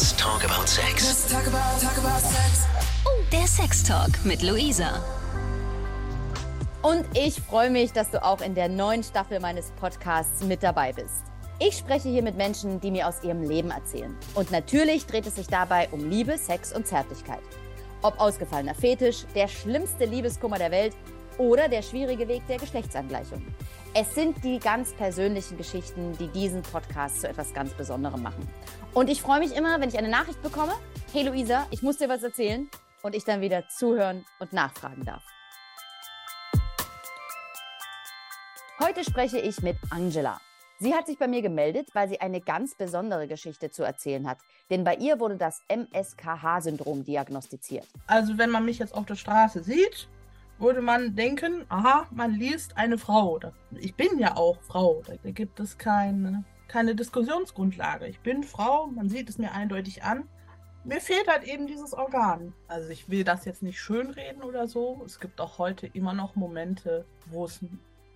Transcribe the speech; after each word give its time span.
Let's 0.00 0.16
talk 0.16 0.42
about 0.44 0.66
sex. 0.66 1.04
Let's 1.04 1.30
talk 1.30 1.46
about, 1.46 1.78
talk 1.78 1.98
about 1.98 2.20
sex. 2.22 2.66
Der 3.30 3.46
Sextalk 3.46 4.24
mit 4.24 4.40
Luisa. 4.40 5.04
Und 6.80 7.04
ich 7.12 7.38
freue 7.38 7.68
mich, 7.68 7.92
dass 7.92 8.10
du 8.10 8.24
auch 8.24 8.40
in 8.40 8.54
der 8.54 8.70
neuen 8.70 9.02
Staffel 9.02 9.40
meines 9.40 9.72
Podcasts 9.72 10.42
mit 10.42 10.62
dabei 10.62 10.94
bist. 10.94 11.24
Ich 11.58 11.76
spreche 11.76 12.08
hier 12.08 12.22
mit 12.22 12.34
Menschen, 12.34 12.80
die 12.80 12.90
mir 12.90 13.06
aus 13.06 13.22
ihrem 13.22 13.42
Leben 13.42 13.70
erzählen. 13.72 14.16
Und 14.34 14.50
natürlich 14.50 15.04
dreht 15.04 15.26
es 15.26 15.34
sich 15.34 15.48
dabei 15.48 15.86
um 15.90 16.08
Liebe, 16.08 16.38
Sex 16.38 16.72
und 16.72 16.86
Zärtlichkeit. 16.86 17.42
Ob 18.00 18.18
ausgefallener 18.18 18.74
Fetisch, 18.74 19.26
der 19.34 19.48
schlimmste 19.48 20.06
Liebeskummer 20.06 20.56
der 20.56 20.70
Welt 20.70 20.96
oder 21.36 21.68
der 21.68 21.82
schwierige 21.82 22.26
Weg 22.26 22.46
der 22.46 22.56
Geschlechtsangleichung. 22.56 23.42
Es 23.92 24.14
sind 24.14 24.44
die 24.44 24.60
ganz 24.60 24.92
persönlichen 24.94 25.56
Geschichten, 25.56 26.16
die 26.16 26.28
diesen 26.28 26.62
Podcast 26.62 27.22
zu 27.22 27.28
etwas 27.28 27.52
ganz 27.52 27.72
Besonderem 27.72 28.22
machen. 28.22 28.48
Und 28.94 29.10
ich 29.10 29.20
freue 29.20 29.40
mich 29.40 29.56
immer, 29.56 29.80
wenn 29.80 29.88
ich 29.88 29.98
eine 29.98 30.08
Nachricht 30.08 30.40
bekomme. 30.42 30.74
Hey 31.12 31.24
Luisa, 31.24 31.66
ich 31.72 31.82
muss 31.82 31.96
dir 31.96 32.08
was 32.08 32.22
erzählen. 32.22 32.68
Und 33.02 33.16
ich 33.16 33.24
dann 33.24 33.40
wieder 33.40 33.68
zuhören 33.68 34.24
und 34.38 34.52
nachfragen 34.52 35.04
darf. 35.04 35.24
Heute 38.78 39.02
spreche 39.02 39.38
ich 39.38 39.60
mit 39.60 39.76
Angela. 39.90 40.40
Sie 40.78 40.94
hat 40.94 41.08
sich 41.08 41.18
bei 41.18 41.26
mir 41.26 41.42
gemeldet, 41.42 41.88
weil 41.92 42.08
sie 42.08 42.20
eine 42.20 42.40
ganz 42.40 42.76
besondere 42.76 43.26
Geschichte 43.26 43.72
zu 43.72 43.82
erzählen 43.82 44.28
hat. 44.28 44.38
Denn 44.70 44.84
bei 44.84 44.94
ihr 44.94 45.18
wurde 45.18 45.36
das 45.36 45.62
MSKH-Syndrom 45.68 47.04
diagnostiziert. 47.04 47.88
Also 48.06 48.38
wenn 48.38 48.50
man 48.50 48.64
mich 48.64 48.78
jetzt 48.78 48.94
auf 48.94 49.06
der 49.06 49.16
Straße 49.16 49.64
sieht, 49.64 50.08
würde 50.60 50.82
man 50.82 51.16
denken, 51.16 51.64
aha, 51.68 52.06
man 52.10 52.32
liest 52.32 52.76
eine 52.76 52.98
Frau. 52.98 53.40
Ich 53.78 53.94
bin 53.94 54.18
ja 54.18 54.36
auch 54.36 54.60
Frau. 54.62 55.02
Da 55.06 55.30
gibt 55.30 55.58
es 55.60 55.78
keine, 55.78 56.44
keine 56.68 56.94
Diskussionsgrundlage. 56.94 58.06
Ich 58.06 58.20
bin 58.20 58.42
Frau, 58.42 58.86
man 58.86 59.08
sieht 59.08 59.28
es 59.28 59.38
mir 59.38 59.52
eindeutig 59.52 60.02
an. 60.02 60.28
Mir 60.84 61.00
fehlt 61.00 61.28
halt 61.28 61.44
eben 61.44 61.66
dieses 61.66 61.92
Organ. 61.92 62.54
Also 62.68 62.90
ich 62.90 63.08
will 63.08 63.24
das 63.24 63.44
jetzt 63.44 63.62
nicht 63.62 63.80
schönreden 63.80 64.42
oder 64.42 64.68
so. 64.68 65.02
Es 65.04 65.20
gibt 65.20 65.40
auch 65.40 65.58
heute 65.58 65.86
immer 65.88 66.14
noch 66.14 66.36
Momente, 66.36 67.04
wo 67.26 67.44
es 67.44 67.60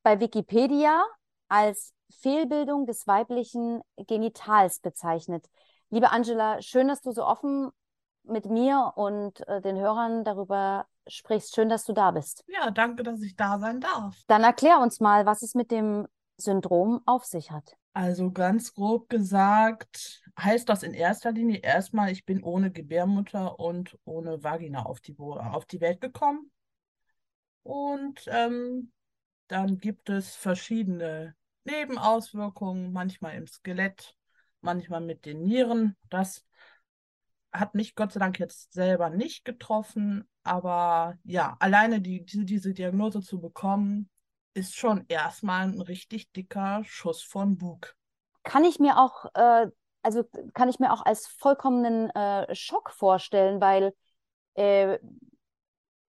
bei 0.03 0.21
Wikipedia 0.21 1.03
als 1.49 1.95
Fehlbildung 2.21 2.85
des 2.87 3.07
weiblichen 3.07 3.81
Genitals 3.97 4.81
bezeichnet. 4.81 5.49
Liebe 5.91 6.11
Angela, 6.11 6.61
schön, 6.61 6.89
dass 6.89 7.03
du 7.03 7.13
so 7.13 7.25
offen 7.25 7.71
mit 8.25 8.47
mir 8.47 8.93
und 8.97 9.47
äh, 9.49 9.61
den 9.61 9.79
Hörern 9.79 10.25
darüber 10.25 10.87
sprichst. 11.07 11.55
Schön, 11.55 11.69
dass 11.69 11.85
du 11.85 11.93
da 11.93 12.11
bist. 12.11 12.45
Ja, 12.47 12.71
danke, 12.71 13.03
dass 13.03 13.21
ich 13.21 13.37
da 13.37 13.59
sein 13.59 13.81
darf. 13.81 14.17
Dann 14.27 14.43
erklär 14.43 14.81
uns 14.81 15.01
mal, 15.01 15.27
was 15.27 15.43
es 15.43 15.55
mit 15.55 15.71
dem 15.71 16.07
Syndrom 16.37 17.03
auf 17.07 17.25
sich 17.25 17.51
hat. 17.51 17.77
Also 17.95 18.33
ganz 18.33 18.75
grob 18.75 19.09
gesagt 19.09 20.21
heißt 20.39 20.69
das 20.69 20.83
in 20.83 20.95
erster 20.95 21.31
Linie 21.31 21.59
erstmal, 21.59 22.11
ich 22.11 22.25
bin 22.25 22.43
ohne 22.43 22.73
Gebärmutter 22.73 23.61
und 23.61 23.97
ohne 24.05 24.43
Vagina 24.43 24.85
auf 24.85 25.01
die, 25.01 25.17
auf 25.17 25.65
die 25.67 25.81
Welt 25.81 26.01
gekommen. 26.01 26.51
Und 27.63 28.25
ähm, 28.27 28.91
dann 29.47 29.79
gibt 29.79 30.11
es 30.11 30.35
verschiedene 30.35 31.37
Nebenauswirkungen, 31.63 32.93
manchmal 32.93 33.37
im 33.37 33.47
Skelett, 33.47 34.17
manchmal 34.61 35.01
mit 35.01 35.25
den 35.25 35.45
Nieren. 35.45 35.97
Das 36.11 36.45
hat 37.53 37.77
mich 37.77 37.95
Gott 37.95 38.13
sei 38.13 38.19
Dank 38.19 38.41
jetzt 38.41 38.73
selber 38.73 39.09
nicht 39.09 39.45
getroffen, 39.45 40.29
aber 40.43 41.17
ja, 41.23 41.57
alleine 41.61 42.01
die, 42.01 42.25
diese, 42.25 42.45
diese 42.45 42.75
Diagnose 42.75 43.21
zu 43.21 43.41
bekommen, 43.41 44.11
ist 44.55 44.77
schon 44.77 45.05
erstmal 45.09 45.69
ein 45.69 45.81
richtig 45.81 46.31
dicker 46.33 46.83
Schuss 46.85 47.23
von 47.23 47.59
Bug. 47.59 47.95
Kann 48.43 48.65
ich 48.65 48.79
mir 48.79 48.99
auch, 48.99 49.27
äh, 49.35 49.67
also 50.03 50.25
kann 50.53 50.69
ich 50.69 50.79
mir 50.79 50.93
auch 50.93 51.05
als 51.05 51.27
vollkommenen 51.27 52.11
äh, 52.11 52.55
Schock 52.55 52.91
vorstellen, 52.91 53.61
weil 53.61 53.95
äh, 54.55 54.99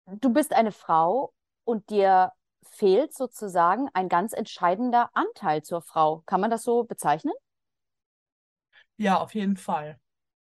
du 0.07 0.31
bist 0.33 0.53
eine 0.53 0.71
Frau 0.71 1.33
und 1.63 1.89
dir 1.89 2.31
fehlt 2.63 3.13
sozusagen 3.13 3.89
ein 3.93 4.09
ganz 4.09 4.33
entscheidender 4.33 5.09
Anteil 5.13 5.61
zur 5.63 5.81
Frau. 5.81 6.23
Kann 6.25 6.41
man 6.41 6.49
das 6.49 6.63
so 6.63 6.83
bezeichnen? 6.83 7.33
Ja, 8.97 9.19
auf 9.19 9.33
jeden 9.35 9.57
Fall. 9.57 9.99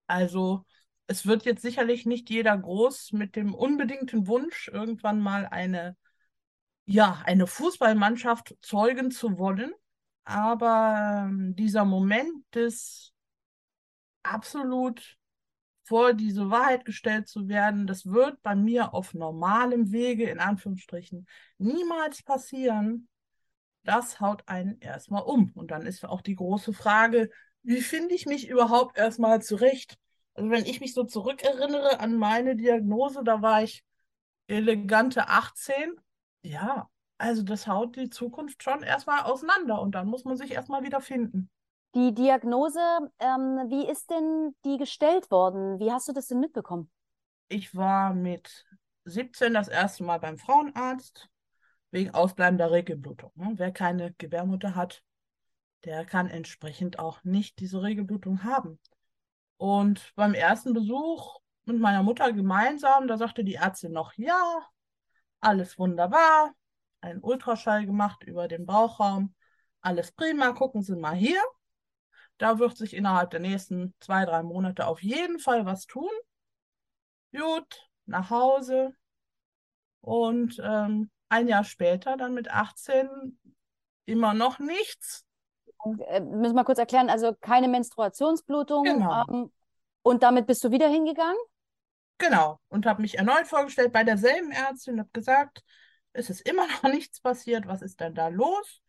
Also 0.07 0.65
es 1.07 1.27
wird 1.27 1.45
jetzt 1.45 1.63
sicherlich 1.63 2.07
nicht 2.07 2.31
jeder 2.31 2.57
groß 2.59 3.13
mit 3.13 3.37
dem 3.37 3.55
unbedingten 3.55 4.27
Wunsch, 4.29 4.69
irgendwann 4.69 5.21
mal 5.21 5.47
eine, 5.47 5.97
ja, 6.87 7.23
eine 7.25 7.47
Fußballmannschaft 7.47 8.57
zeugen 8.63 9.11
zu 9.11 9.39
wollen. 9.39 9.73
Aber 10.25 11.27
ähm, 11.29 11.55
dieser 11.55 11.85
Moment 11.85 12.33
des 12.55 13.13
absolut 14.23 15.17
vor 15.85 16.15
diese 16.15 16.51
Wahrheit 16.51 16.85
gestellt 16.85 17.29
zu 17.29 17.49
werden, 17.49 17.87
das 17.87 18.07
wird 18.07 18.43
bei 18.43 18.57
mir 18.57 18.93
auf 18.93 19.15
normalem 19.15 19.93
Wege, 19.93 20.29
in 20.29 20.41
Anführungsstrichen, 20.41 21.29
niemals 21.59 22.23
passieren. 22.25 23.09
Das 23.85 24.21
haut 24.21 24.43
einen 24.49 24.81
erstmal 24.81 25.23
um. 25.23 25.53
Und 25.55 25.71
dann 25.71 25.87
ist 25.87 26.05
auch 26.05 26.23
die 26.23 26.35
große 26.35 26.73
Frage, 26.73 27.31
wie 27.63 27.83
finde 27.83 28.17
ich 28.17 28.27
mich 28.27 28.49
überhaupt 28.49 28.99
erstmal 28.99 29.43
zurecht? 29.43 29.97
Also 30.35 30.51
wenn 30.51 30.67
ich 30.67 30.81
mich 30.81 30.93
so 30.93 31.05
zurückerinnere 31.05 32.01
an 32.01 32.17
meine 32.17 32.57
Diagnose, 32.57 33.23
da 33.23 33.43
war 33.43 33.63
ich 33.63 33.85
elegante 34.49 35.29
18. 35.29 35.95
Ja, 36.47 36.89
also 37.19 37.43
das 37.43 37.67
haut 37.67 37.97
die 37.97 38.09
Zukunft 38.09 38.63
schon 38.63 38.83
erstmal 38.83 39.25
auseinander 39.25 39.81
und 39.81 39.95
dann 39.95 40.07
muss 40.07 40.25
man 40.25 40.37
sich 40.37 40.53
erstmal 40.53 40.85
wieder 40.85 41.01
finden. 41.01 41.51
Die 41.95 42.15
Diagnose, 42.15 42.81
ähm, 43.19 43.69
wie 43.69 43.89
ist 43.91 44.11
denn 44.11 44.55
die 44.65 44.77
gestellt 44.77 45.31
worden? 45.31 45.81
Wie 45.81 45.91
hast 45.91 46.09
du 46.09 46.13
das 46.13 46.29
denn 46.29 46.41
mitbekommen? 46.41 46.91
Ich 47.49 47.75
war 47.75 48.15
mit 48.15 48.65
17 49.05 49.55
das 49.55 49.69
erste 49.69 50.05
Mal 50.05 50.21
beim 50.21 50.39
Frauenarzt 50.39 51.29
wegen 51.91 52.11
ausbleibender 52.15 52.71
Regelblutung. 52.71 53.33
Ne? 53.35 53.55
Wer 53.57 53.73
keine 53.73 54.13
Gebärmutter 54.15 54.75
hat, 54.75 55.03
der 55.85 56.05
kann 56.05 56.29
entsprechend 56.29 56.99
auch 56.99 57.25
nicht 57.25 57.59
diese 57.59 57.83
Regelblutung 57.83 58.45
haben. 58.45 58.79
Und 59.57 60.13
beim 60.15 60.35
ersten 60.35 60.75
Besuch 60.75 61.41
mit 61.65 61.81
meiner 61.81 62.03
Mutter 62.03 62.33
gemeinsam, 62.33 63.09
da 63.09 63.17
sagte 63.17 63.43
die 63.43 63.55
Ärztin 63.55 63.93
noch, 63.93 64.13
ja, 64.15 64.63
alles 65.41 65.79
wunderbar, 65.79 66.55
ein 67.01 67.21
Ultraschall 67.23 67.87
gemacht 67.87 68.23
über 68.25 68.49
den 68.49 68.67
Bauchraum, 68.67 69.35
alles 69.81 70.13
prima, 70.13 70.53
gucken 70.53 70.83
Sie 70.83 70.97
mal 70.97 71.15
hier. 71.15 71.41
Da 72.39 72.59
wird 72.59 72.77
sich 72.77 72.95
innerhalb 72.95 73.31
der 73.31 73.41
nächsten 73.41 73.95
zwei, 74.01 74.25
drei 74.25 74.43
Monate 74.43 74.87
auf 74.87 75.03
jeden 75.03 75.39
Fall 75.39 75.65
was 75.65 75.87
tun. 75.87 76.11
Gut, 77.33 77.89
nach 78.05 78.31
Hause. 78.31 78.95
Und 80.01 80.61
ähm, 80.63 81.11
ein 81.29 81.49
Jahr 81.49 81.65
später, 81.65 82.17
dann 82.17 82.35
mit 82.35 82.51
18, 82.51 83.39
immer 84.05 84.35
noch 84.35 84.59
nichts. 84.59 85.25
Äh, 86.09 86.21
müssen 86.21 86.55
wir 86.55 86.65
kurz 86.65 86.79
erklären, 86.79 87.11
also 87.11 87.35
keine 87.41 87.69
Menstruationsblutung. 87.69 88.85
Genau. 88.85 89.25
Ähm, 89.29 89.53
und 90.03 90.23
damit 90.23 90.47
bist 90.47 90.63
du 90.63 90.71
wieder 90.71 90.89
hingegangen? 90.89 91.39
Genau. 92.19 92.61
Und 92.69 92.87
habe 92.87 93.03
mich 93.03 93.19
erneut 93.19 93.47
vorgestellt 93.47 93.93
bei 93.93 94.05
derselben 94.05 94.51
Ärztin 94.51 94.95
und 94.95 95.01
habe 95.01 95.11
gesagt, 95.13 95.63
es 96.13 96.31
ist 96.31 96.41
immer 96.49 96.67
noch 96.83 96.91
nichts 96.91 97.21
passiert, 97.21 97.67
was 97.67 97.83
ist 97.83 98.01
denn 98.01 98.15
da 98.15 98.29
los? 98.29 98.83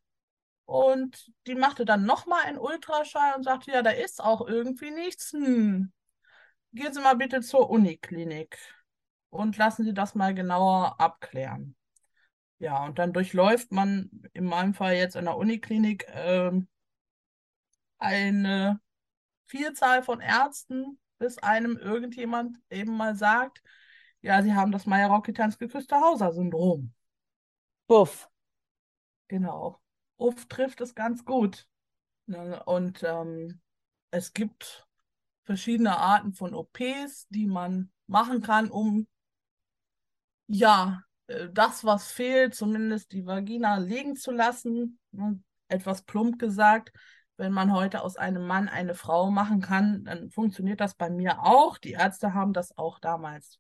Und 0.66 1.32
die 1.48 1.56
machte 1.56 1.86
dann 1.86 2.06
nochmal 2.06 2.44
einen 2.44 2.58
Ultraschall 2.58 3.36
und 3.36 3.44
sagte, 3.44 3.72
ja, 3.72 3.82
da 3.82 3.92
ist 3.92 4.22
auch 4.22 4.46
irgendwie 4.46 4.92
nichts. 4.92 5.32
Hm. 5.32 5.92
Gehen 6.74 6.94
Sie 6.94 7.02
mal 7.02 7.16
bitte 7.16 7.42
zur 7.42 7.70
Uniklinik 7.70 8.58
und 9.30 9.58
lassen 9.58 9.86
Sie 9.86 9.94
das 9.94 10.14
mal 10.16 10.34
genauer 10.34 11.00
abklären. 11.00 11.76
Ja, 12.60 12.86
und 12.86 13.00
dann 13.00 13.14
durchläuft 13.14 13.72
man 13.72 14.10
in 14.34 14.46
meinem 14.46 14.74
Fall 14.74 14.96
jetzt 14.96 15.16
an 15.16 15.26
der 15.26 15.38
Uniklinik 15.38 16.06
ähm, 16.10 16.68
eine 18.00 18.82
Vielzahl 19.46 20.04
von 20.04 20.20
Ärzten, 20.20 21.00
bis 21.18 21.38
einem 21.40 21.78
irgendjemand 21.78 22.58
eben 22.70 22.96
mal 22.96 23.16
sagt, 23.16 23.62
ja, 24.22 24.42
sie 24.42 24.54
haben 24.54 24.72
das 24.72 24.86
Mayer-Rokitansky-Küsterhauser-Syndrom. 24.86 26.94
Buff. 27.88 28.30
Genau. 29.28 29.82
Uff 30.18 30.46
trifft 30.48 30.82
es 30.82 30.96
ganz 30.96 31.26
gut. 31.26 31.68
Ne? 32.26 32.62
Und 32.66 33.04
ähm, 33.04 33.62
es 34.12 34.34
gibt 34.34 34.86
verschiedene 35.44 35.98
Arten 35.98 36.34
von 36.34 36.54
OPs, 36.54 37.28
die 37.30 37.48
man 37.48 37.92
machen 38.08 38.42
kann, 38.42 38.70
um 38.70 39.08
ja, 40.48 41.04
äh, 41.28 41.50
das, 41.52 41.84
was 41.84 42.12
fehlt, 42.12 42.56
zumindest 42.56 43.12
die 43.12 43.26
Vagina 43.26 43.78
legen 43.78 44.16
zu 44.16 44.32
lassen. 44.32 45.00
Ne? 45.12 45.42
Etwas 45.68 46.04
plump 46.04 46.40
gesagt, 46.40 46.92
wenn 47.38 47.54
man 47.54 47.72
heute 47.72 48.02
aus 48.04 48.18
einem 48.18 48.46
Mann 48.46 48.68
eine 48.68 48.96
Frau 48.96 49.30
machen 49.30 49.62
kann, 49.62 50.04
dann 50.04 50.30
funktioniert 50.32 50.82
das 50.82 50.96
bei 50.96 51.10
mir 51.10 51.44
auch. 51.44 51.78
Die 51.78 51.92
Ärzte 51.92 52.34
haben 52.34 52.52
das 52.52 52.78
auch 52.78 53.00
damals 53.00 53.60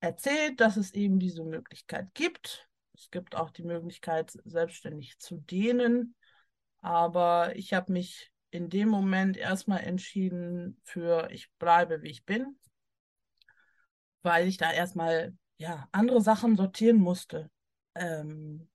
erzählt, 0.00 0.60
dass 0.60 0.76
es 0.76 0.92
eben 0.94 1.18
diese 1.18 1.44
Möglichkeit 1.44 2.08
gibt. 2.14 2.68
Es 2.94 3.10
gibt 3.10 3.36
auch 3.36 3.50
die 3.50 3.62
Möglichkeit, 3.62 4.32
selbstständig 4.44 5.18
zu 5.18 5.36
dehnen. 5.36 6.14
Aber 6.78 7.56
ich 7.56 7.74
habe 7.74 7.92
mich 7.92 8.30
in 8.50 8.70
dem 8.70 8.88
Moment 8.88 9.36
erstmal 9.36 9.80
entschieden 9.80 10.80
für, 10.84 11.30
ich 11.30 11.50
bleibe, 11.58 12.02
wie 12.02 12.10
ich 12.10 12.24
bin, 12.24 12.58
weil 14.22 14.46
ich 14.48 14.56
da 14.56 14.72
erstmal 14.72 15.36
ja, 15.58 15.88
andere 15.92 16.20
Sachen 16.20 16.56
sortieren 16.56 16.98
musste 16.98 17.50
ähm, 17.94 18.68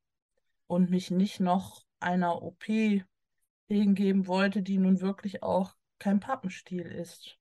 und 0.67 0.89
mich 0.89 1.11
nicht 1.11 1.39
noch 1.39 1.83
einer 1.99 2.41
OP 2.41 2.67
hingeben 3.69 4.27
wollte, 4.27 4.61
die 4.61 4.77
nun 4.77 5.01
wirklich 5.01 5.43
auch 5.43 5.75
kein 5.99 6.19
Pappenstiel 6.19 6.85
ist. 6.85 7.37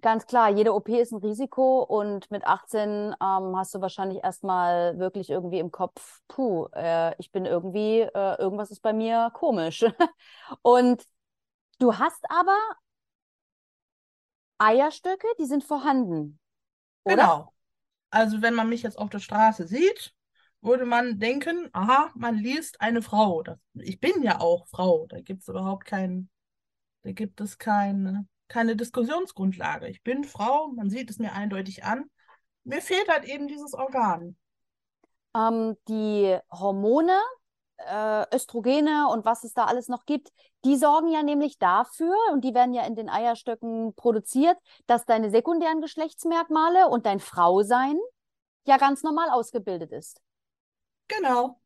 Ganz 0.00 0.26
klar, 0.26 0.50
jede 0.50 0.74
OP 0.74 0.88
ist 0.88 1.12
ein 1.12 1.18
Risiko 1.18 1.82
und 1.82 2.30
mit 2.30 2.46
18 2.46 3.14
ähm, 3.20 3.56
hast 3.56 3.74
du 3.74 3.82
wahrscheinlich 3.82 4.24
erstmal 4.24 4.98
wirklich 4.98 5.28
irgendwie 5.28 5.58
im 5.58 5.70
Kopf, 5.70 6.20
puh, 6.26 6.68
äh, 6.72 7.14
ich 7.18 7.30
bin 7.32 7.44
irgendwie, 7.44 8.00
äh, 8.00 8.40
irgendwas 8.40 8.70
ist 8.70 8.80
bei 8.80 8.94
mir 8.94 9.30
komisch. 9.34 9.84
und 10.62 11.04
du 11.80 11.98
hast 11.98 12.24
aber 12.30 12.56
Eierstöcke, 14.58 15.26
die 15.38 15.44
sind 15.44 15.64
vorhanden. 15.64 16.38
Oder? 17.04 17.16
Genau. 17.16 17.52
Also 18.10 18.40
wenn 18.40 18.54
man 18.54 18.70
mich 18.70 18.82
jetzt 18.82 18.98
auf 18.98 19.10
der 19.10 19.20
Straße 19.20 19.66
sieht, 19.66 20.14
würde 20.62 20.84
man 20.84 21.18
denken, 21.18 21.68
aha, 21.72 22.10
man 22.14 22.36
liest 22.36 22.80
eine 22.80 23.02
Frau. 23.02 23.42
Das, 23.42 23.58
ich 23.74 24.00
bin 24.00 24.22
ja 24.22 24.40
auch 24.40 24.66
Frau. 24.68 25.06
Da 25.08 25.20
gibt 25.20 25.42
es 25.42 25.48
überhaupt 25.48 25.86
keinen, 25.86 26.30
da 27.02 27.12
gibt 27.12 27.40
es 27.40 27.58
keine 27.58 28.26
keine 28.50 28.76
Diskussionsgrundlage. 28.76 29.88
Ich 29.88 30.02
bin 30.02 30.24
Frau, 30.24 30.68
man 30.68 30.90
sieht 30.90 31.08
es 31.08 31.18
mir 31.18 31.32
eindeutig 31.32 31.84
an. 31.84 32.10
Mir 32.64 32.82
fehlt 32.82 33.08
halt 33.08 33.24
eben 33.24 33.48
dieses 33.48 33.72
Organ. 33.72 34.36
Ähm, 35.34 35.76
die 35.88 36.36
Hormone, 36.50 37.18
äh, 37.78 38.26
Östrogene 38.34 39.08
und 39.08 39.24
was 39.24 39.44
es 39.44 39.54
da 39.54 39.64
alles 39.64 39.88
noch 39.88 40.04
gibt, 40.04 40.30
die 40.64 40.76
sorgen 40.76 41.08
ja 41.08 41.22
nämlich 41.22 41.58
dafür, 41.58 42.14
und 42.32 42.44
die 42.44 42.52
werden 42.52 42.74
ja 42.74 42.84
in 42.84 42.96
den 42.96 43.08
Eierstöcken 43.08 43.94
produziert, 43.94 44.58
dass 44.86 45.06
deine 45.06 45.30
sekundären 45.30 45.80
Geschlechtsmerkmale 45.80 46.88
und 46.88 47.06
dein 47.06 47.20
Frausein 47.20 47.96
ja 48.66 48.76
ganz 48.76 49.02
normal 49.02 49.30
ausgebildet 49.30 49.92
ist. 49.92 50.20
Genau. 51.18 51.60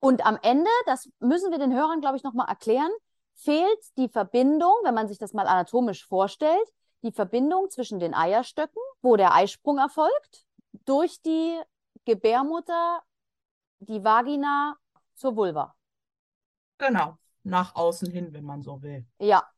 Und 0.00 0.26
am 0.26 0.38
Ende, 0.42 0.70
das 0.86 1.08
müssen 1.20 1.50
wir 1.50 1.58
den 1.58 1.72
Hörern, 1.72 2.00
glaube 2.00 2.16
ich, 2.16 2.22
nochmal 2.22 2.48
erklären, 2.48 2.90
fehlt 3.34 3.96
die 3.96 4.08
Verbindung, 4.08 4.74
wenn 4.82 4.94
man 4.94 5.08
sich 5.08 5.18
das 5.18 5.32
mal 5.32 5.46
anatomisch 5.46 6.06
vorstellt, 6.06 6.68
die 7.02 7.12
Verbindung 7.12 7.70
zwischen 7.70 7.98
den 7.98 8.14
Eierstöcken, 8.14 8.82
wo 9.02 9.16
der 9.16 9.34
Eisprung 9.34 9.78
erfolgt, 9.78 10.46
durch 10.84 11.20
die 11.22 11.60
Gebärmutter, 12.04 13.02
die 13.80 14.02
Vagina 14.04 14.76
zur 15.14 15.36
Vulva. 15.36 15.74
Genau, 16.78 17.16
nach 17.42 17.74
außen 17.74 18.10
hin, 18.10 18.32
wenn 18.32 18.44
man 18.44 18.62
so 18.62 18.82
will. 18.82 19.06
Ja, 19.18 19.48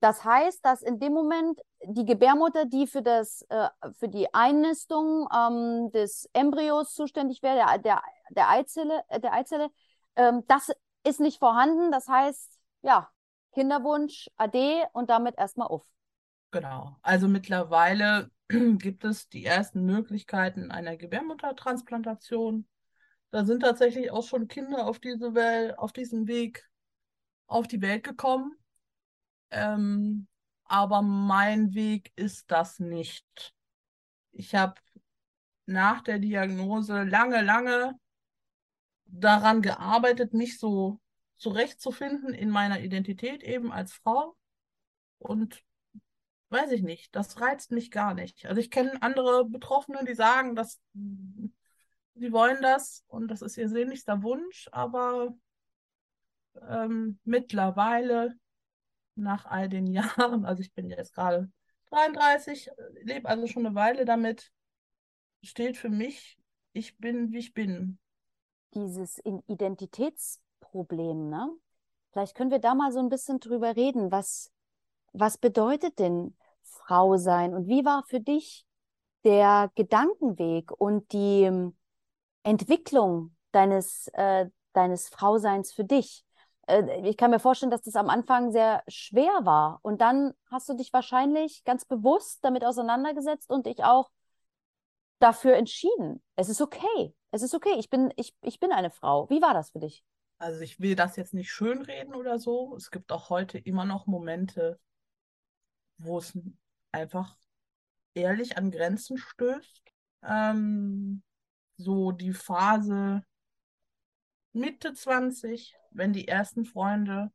das 0.00 0.24
heißt, 0.24 0.64
dass 0.64 0.82
in 0.82 0.98
dem 0.98 1.12
Moment 1.12 1.60
die 1.84 2.04
Gebärmutter, 2.04 2.64
die 2.66 2.86
für, 2.86 3.02
das, 3.02 3.42
äh, 3.48 3.68
für 3.98 4.08
die 4.08 4.32
Einnistung 4.32 5.28
ähm, 5.34 5.90
des 5.92 6.28
Embryos 6.32 6.94
zuständig 6.94 7.42
wäre, 7.42 7.56
der, 7.56 7.78
der, 7.78 8.02
der 8.30 8.50
Eizelle, 8.50 9.02
äh, 9.08 9.20
der 9.20 9.32
Eizelle 9.32 9.70
ähm, 10.18 10.42
das 10.48 10.70
ist 11.04 11.20
nicht 11.20 11.38
vorhanden. 11.38 11.90
Das 11.90 12.08
heißt, 12.08 12.60
ja, 12.82 13.08
Kinderwunsch, 13.52 14.28
AD 14.36 14.84
und 14.92 15.08
damit 15.08 15.38
erstmal 15.38 15.68
auf. 15.68 15.86
Genau. 16.50 16.96
Also 17.02 17.28
mittlerweile 17.28 18.30
gibt 18.48 19.04
es 19.04 19.28
die 19.28 19.44
ersten 19.44 19.84
Möglichkeiten 19.84 20.70
einer 20.70 20.96
Gebärmuttertransplantation. 20.96 22.66
Da 23.30 23.44
sind 23.44 23.60
tatsächlich 23.60 24.10
auch 24.10 24.24
schon 24.24 24.48
Kinder 24.48 24.86
auf 24.86 24.98
diese 24.98 25.34
Welt, 25.34 25.78
auf 25.78 25.92
diesem 25.92 26.26
Weg 26.26 26.68
auf 27.46 27.68
die 27.68 27.80
Welt 27.80 28.04
gekommen. 28.04 28.56
Ähm, 29.50 30.26
aber 30.64 31.02
mein 31.02 31.74
Weg 31.74 32.12
ist 32.16 32.50
das 32.50 32.78
nicht. 32.78 33.54
Ich 34.32 34.54
habe 34.54 34.74
nach 35.66 36.02
der 36.02 36.18
Diagnose 36.18 37.04
lange, 37.04 37.42
lange 37.42 37.98
daran 39.06 39.62
gearbeitet, 39.62 40.34
mich 40.34 40.58
so 40.58 41.00
zurechtzufinden 41.36 42.34
in 42.34 42.50
meiner 42.50 42.80
Identität 42.80 43.42
eben 43.42 43.72
als 43.72 43.92
Frau. 43.92 44.36
Und 45.18 45.62
weiß 46.50 46.72
ich 46.72 46.82
nicht, 46.82 47.14
das 47.14 47.40
reizt 47.40 47.70
mich 47.70 47.90
gar 47.90 48.14
nicht. 48.14 48.46
Also 48.46 48.60
ich 48.60 48.70
kenne 48.70 49.02
andere 49.02 49.44
Betroffene, 49.44 50.04
die 50.04 50.14
sagen, 50.14 50.54
dass 50.54 50.80
sie 52.14 52.32
wollen 52.32 52.62
das 52.62 53.04
und 53.08 53.28
das 53.28 53.42
ist 53.42 53.56
ihr 53.56 53.68
sehnlichster 53.68 54.22
Wunsch, 54.22 54.68
aber 54.72 55.34
ähm, 56.68 57.18
mittlerweile 57.24 58.34
nach 59.18 59.44
all 59.46 59.68
den 59.68 59.86
Jahren, 59.86 60.44
also 60.44 60.62
ich 60.62 60.72
bin 60.72 60.90
jetzt 60.90 61.14
gerade 61.14 61.50
33, 61.90 62.70
lebe 63.02 63.28
also 63.28 63.46
schon 63.46 63.66
eine 63.66 63.74
Weile 63.74 64.04
damit, 64.04 64.52
steht 65.42 65.76
für 65.76 65.88
mich, 65.88 66.38
ich 66.72 66.98
bin, 66.98 67.32
wie 67.32 67.38
ich 67.38 67.54
bin. 67.54 67.98
Dieses 68.74 69.20
Identitäts 69.46 70.40
Problem, 70.60 71.30
ne? 71.30 71.50
Vielleicht 72.12 72.34
können 72.34 72.50
wir 72.50 72.58
da 72.58 72.74
mal 72.74 72.92
so 72.92 72.98
ein 72.98 73.08
bisschen 73.08 73.40
drüber 73.40 73.76
reden. 73.76 74.10
Was, 74.10 74.50
was 75.12 75.38
bedeutet 75.38 75.98
denn 75.98 76.36
Frau 76.62 77.16
sein 77.16 77.54
und 77.54 77.68
wie 77.68 77.84
war 77.84 78.04
für 78.04 78.20
dich 78.20 78.66
der 79.24 79.70
Gedankenweg 79.74 80.70
und 80.72 81.12
die 81.12 81.42
ähm, 81.42 81.76
Entwicklung 82.42 83.34
deines, 83.52 84.08
äh, 84.14 84.46
deines 84.72 85.08
Frauseins 85.08 85.72
für 85.72 85.84
dich? 85.84 86.24
Äh, 86.68 87.08
ich 87.08 87.16
kann 87.16 87.30
mir 87.30 87.40
vorstellen, 87.40 87.70
dass 87.70 87.82
das 87.82 87.96
am 87.96 88.10
Anfang 88.10 88.52
sehr 88.52 88.82
schwer 88.86 89.40
war. 89.42 89.80
Und 89.82 90.00
dann 90.00 90.34
hast 90.50 90.68
du 90.68 90.74
dich 90.74 90.92
wahrscheinlich 90.92 91.64
ganz 91.64 91.84
bewusst 91.84 92.44
damit 92.44 92.64
auseinandergesetzt 92.64 93.50
und 93.50 93.66
dich 93.66 93.82
auch 93.82 94.10
dafür 95.18 95.56
entschieden. 95.56 96.22
Es 96.36 96.48
ist 96.48 96.60
okay. 96.60 97.14
Es 97.30 97.42
ist 97.42 97.54
okay. 97.54 97.74
Ich 97.78 97.90
bin, 97.90 98.12
ich, 98.16 98.34
ich 98.42 98.60
bin 98.60 98.72
eine 98.72 98.90
Frau. 98.90 99.28
Wie 99.30 99.42
war 99.42 99.54
das 99.54 99.70
für 99.70 99.80
dich? 99.80 100.04
Also 100.38 100.60
ich 100.60 100.78
will 100.78 100.94
das 100.94 101.16
jetzt 101.16 101.34
nicht 101.34 101.50
schönreden 101.50 102.14
oder 102.14 102.38
so. 102.38 102.76
Es 102.76 102.90
gibt 102.90 103.10
auch 103.10 103.28
heute 103.28 103.58
immer 103.58 103.84
noch 103.84 104.06
Momente, 104.06 104.78
wo 105.96 106.18
es 106.18 106.38
einfach 106.92 107.36
ehrlich 108.14 108.56
an 108.56 108.70
Grenzen 108.70 109.18
stößt. 109.18 109.82
Ähm, 110.22 111.22
so 111.76 112.12
die 112.12 112.32
Phase 112.32 113.24
Mitte 114.58 114.94
20, 114.94 115.74
wenn 115.90 116.12
die 116.12 116.28
ersten 116.28 116.64
Freunde 116.64 117.30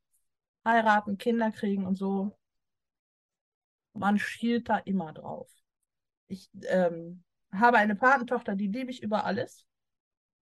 heiraten, 0.65 1.17
Kinder 1.17 1.51
kriegen 1.51 1.85
und 1.85 1.95
so. 1.95 2.37
Man 3.93 4.17
schielt 4.17 4.69
da 4.69 4.77
immer 4.77 5.13
drauf. 5.13 5.49
Ich 6.27 6.49
ähm, 6.67 7.23
habe 7.51 7.77
eine 7.77 7.95
Patentochter, 7.95 8.55
die 8.55 8.67
liebe 8.67 8.91
ich 8.91 9.03
über 9.03 9.25
alles. 9.25 9.65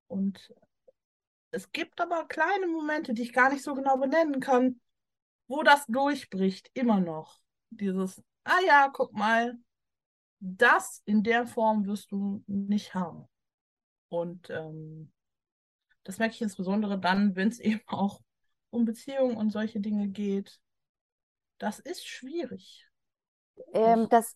Und 0.08 0.54
es 1.52 1.72
gibt 1.72 2.00
aber 2.00 2.28
kleine 2.28 2.68
Momente, 2.68 3.14
die 3.14 3.24
ich 3.24 3.34
gar 3.34 3.52
nicht 3.52 3.64
so 3.64 3.74
genau 3.76 3.98
benennen 3.98 4.40
kann, 4.40 4.80
wo 5.48 5.64
das 5.64 5.86
durchbricht, 5.88 6.70
immer 6.74 7.02
noch. 7.02 7.40
Dieses, 7.72 8.24
ah 8.46 8.60
ja, 8.66 8.90
guck 8.92 9.14
mal, 9.14 9.58
das 10.40 11.02
in 11.06 11.24
der 11.24 11.46
Form 11.46 11.86
wirst 11.86 12.12
du 12.12 12.44
nicht 12.48 12.94
haben. 12.94 13.28
Und 14.10 14.50
ähm, 14.50 15.12
das 16.04 16.18
merke 16.18 16.36
ich 16.36 16.42
insbesondere 16.42 17.00
dann, 17.00 17.36
wenn 17.36 17.50
es 17.50 17.60
eben 17.60 17.82
auch 17.88 18.22
um 18.70 18.86
Beziehungen 18.86 19.38
und 19.38 19.52
solche 19.52 19.80
Dinge 19.80 20.08
geht. 20.08 20.60
Das 21.58 21.80
ist 21.80 22.08
schwierig. 22.08 22.88
Ähm, 23.74 24.08
das 24.10 24.36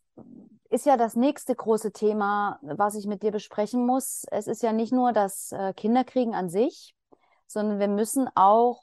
ist 0.69 0.85
ja 0.85 0.97
das 0.97 1.15
nächste 1.15 1.55
große 1.55 1.91
Thema, 1.91 2.59
was 2.61 2.95
ich 2.95 3.07
mit 3.07 3.23
dir 3.23 3.31
besprechen 3.31 3.85
muss. 3.85 4.25
Es 4.29 4.47
ist 4.47 4.61
ja 4.61 4.73
nicht 4.73 4.91
nur 4.91 5.13
das 5.13 5.51
äh, 5.51 5.73
Kinderkriegen 5.73 6.35
an 6.35 6.49
sich, 6.49 6.95
sondern 7.47 7.79
wir 7.79 7.87
müssen 7.87 8.27
auch 8.35 8.81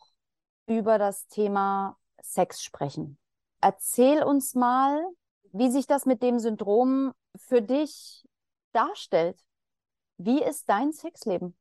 über 0.67 0.99
das 0.99 1.27
Thema 1.29 1.97
Sex 2.21 2.63
sprechen. 2.63 3.19
Erzähl 3.61 4.23
uns 4.23 4.55
mal, 4.55 5.05
wie 5.53 5.71
sich 5.71 5.87
das 5.87 6.07
mit 6.07 6.23
dem 6.23 6.39
Syndrom 6.39 7.13
für 7.37 7.63
dich 7.63 8.25
darstellt. 8.73 9.39
Wie 10.17 10.43
ist 10.43 10.69
dein 10.69 10.93
Sexleben? 10.93 11.57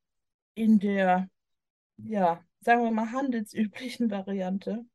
In 0.61 0.77
der, 0.77 1.27
ja, 1.97 2.39
sagen 2.59 2.83
wir 2.83 2.91
mal, 2.91 3.11
handelsüblichen 3.11 4.11
Variante 4.11 4.85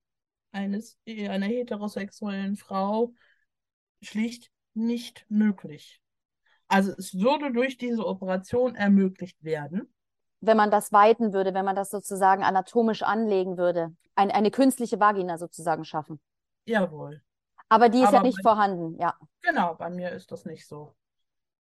eines, 0.53 0.97
einer 1.09 1.47
heterosexuellen 1.47 2.55
Frau 2.55 3.13
schlicht 4.01 4.53
nicht 4.75 5.27
möglich. 5.29 6.01
Also 6.69 6.93
es 6.93 7.19
würde 7.19 7.53
durch 7.53 7.79
diese 7.79 8.07
Operation 8.07 8.77
ermöglicht 8.77 9.43
werden. 9.43 9.93
Wenn 10.41 10.57
man 10.57 10.71
das 10.71 10.93
weiten 10.93 11.33
würde, 11.33 11.53
wenn 11.53 11.65
man 11.65 11.75
das 11.75 11.91
sozusagen 11.91 12.45
anatomisch 12.45 13.03
anlegen 13.03 13.59
würde, 13.59 13.93
ein, 14.15 14.31
eine 14.31 14.53
künstliche 14.53 15.01
Vagina 15.01 15.37
sozusagen 15.37 15.85
schaffen. 15.85 16.21
Jawohl. 16.65 17.25
Aber 17.69 17.89
die 17.89 17.99
ist 18.03 18.07
Aber 18.07 18.19
ja 18.19 18.23
nicht 18.23 18.41
bei- 18.41 18.51
vorhanden, 18.51 19.01
ja. 19.01 19.19
Genau, 19.43 19.75
bei 19.75 19.91
mir 19.91 20.13
ist 20.13 20.31
das 20.31 20.45
nicht 20.45 20.65
so. 20.69 20.95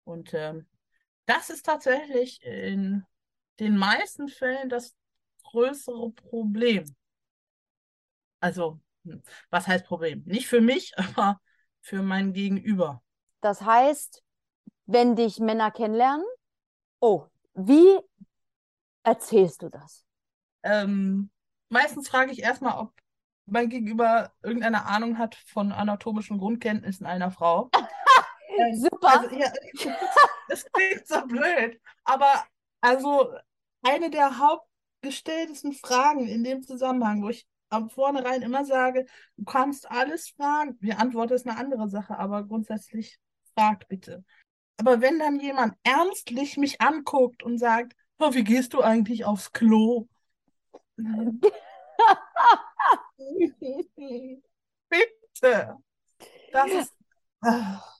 Und 0.04 0.34
ähm, 0.34 0.68
das 1.26 1.50
ist 1.50 1.66
tatsächlich 1.66 2.44
in 2.44 3.06
den 3.60 3.78
meisten 3.78 4.28
Fällen 4.28 4.70
das 4.70 4.96
größere 5.44 6.12
Problem. 6.12 6.96
Also, 8.40 8.80
hm, 9.06 9.22
was 9.50 9.68
heißt 9.68 9.86
Problem? 9.86 10.24
Nicht 10.26 10.48
für 10.48 10.62
mich, 10.62 10.94
aber 10.98 11.40
für 11.82 12.02
mein 12.02 12.34
Gegenüber. 12.34 13.04
Das 13.42 13.62
heißt, 13.62 14.24
wenn 14.86 15.16
dich 15.16 15.40
Männer 15.40 15.72
kennenlernen, 15.72 16.26
oh, 17.00 17.26
wie 17.54 18.00
erzählst 19.04 19.62
du 19.62 19.70
das? 19.70 20.06
Ähm, 20.64 21.30
meistens 21.70 22.08
frage 22.08 22.32
ich 22.32 22.42
erstmal, 22.42 22.80
ob 22.80 22.94
mein 23.46 23.70
Gegenüber 23.70 24.32
irgendeine 24.42 24.86
Ahnung 24.86 25.18
hat 25.18 25.36
von 25.36 25.72
anatomischen 25.72 26.38
Grundkenntnissen 26.38 27.06
einer 27.06 27.32
Frau. 27.32 27.70
Super. 28.76 29.20
Also, 29.20 29.36
ja, 29.36 29.52
das 30.48 30.66
klingt 30.72 31.08
so 31.08 31.26
blöd, 31.26 31.82
aber 32.04 32.46
also 32.84 33.34
eine 33.82 34.10
der 34.10 34.40
hauptgestelltesten 34.40 35.72
Fragen 35.72 36.28
in 36.28 36.44
dem 36.44 36.64
Zusammenhang, 36.64 37.24
wo 37.24 37.30
ich 37.30 37.48
am 37.70 37.90
vornherein 37.90 38.42
immer 38.42 38.66
sage, 38.66 39.06
du 39.38 39.46
kannst 39.46 39.90
alles 39.90 40.30
fragen. 40.30 40.78
Die 40.82 40.94
Antwort 40.94 41.32
ist 41.32 41.48
eine 41.48 41.58
andere 41.58 41.88
Sache, 41.90 42.18
aber 42.20 42.44
grundsätzlich 42.44 43.18
frag 43.56 43.88
bitte. 43.88 44.26
Aber 44.78 45.00
wenn 45.00 45.18
dann 45.18 45.40
jemand 45.40 45.76
ernstlich 45.84 46.58
mich 46.58 46.82
anguckt 46.82 47.42
und 47.42 47.58
sagt, 47.58 47.94
oh, 48.20 48.34
wie 48.34 48.44
gehst 48.44 48.74
du 48.74 48.82
eigentlich 48.82 49.24
aufs 49.24 49.54
Klo? 49.54 50.08
Bitte. 54.90 55.78
Das 56.52 56.72
ist. 56.72 56.94
Ah. 57.42 57.93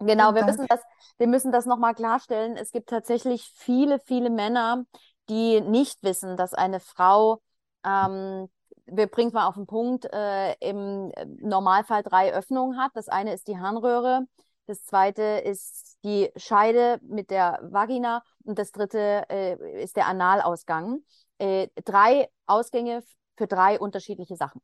Genau, 0.00 0.34
wir 0.34 0.44
müssen 0.44 0.66
das, 0.68 0.80
wir 1.16 1.26
müssen 1.26 1.52
das 1.52 1.66
nochmal 1.66 1.94
klarstellen. 1.94 2.56
Es 2.56 2.70
gibt 2.70 2.88
tatsächlich 2.88 3.50
viele, 3.56 3.98
viele 4.00 4.30
Männer, 4.30 4.84
die 5.28 5.60
nicht 5.60 6.02
wissen, 6.02 6.36
dass 6.36 6.54
eine 6.54 6.80
Frau, 6.80 7.40
ähm, 7.84 8.48
wir 8.86 9.06
bringen 9.08 9.28
es 9.28 9.34
mal 9.34 9.46
auf 9.46 9.54
den 9.54 9.66
Punkt, 9.66 10.06
äh, 10.12 10.54
im 10.60 11.12
Normalfall 11.40 12.02
drei 12.02 12.32
Öffnungen 12.32 12.78
hat. 12.78 12.92
Das 12.94 13.08
eine 13.08 13.34
ist 13.34 13.48
die 13.48 13.58
Harnröhre, 13.58 14.26
das 14.66 14.84
zweite 14.84 15.22
ist 15.22 15.98
die 16.04 16.30
Scheide 16.36 17.00
mit 17.02 17.30
der 17.30 17.58
Vagina 17.62 18.22
und 18.44 18.58
das 18.58 18.70
dritte 18.70 19.24
äh, 19.28 19.82
ist 19.82 19.96
der 19.96 20.06
Analausgang. 20.06 21.00
Äh, 21.38 21.68
drei 21.84 22.28
Ausgänge 22.46 23.02
für 23.36 23.46
drei 23.46 23.78
unterschiedliche 23.80 24.36
Sachen. 24.36 24.60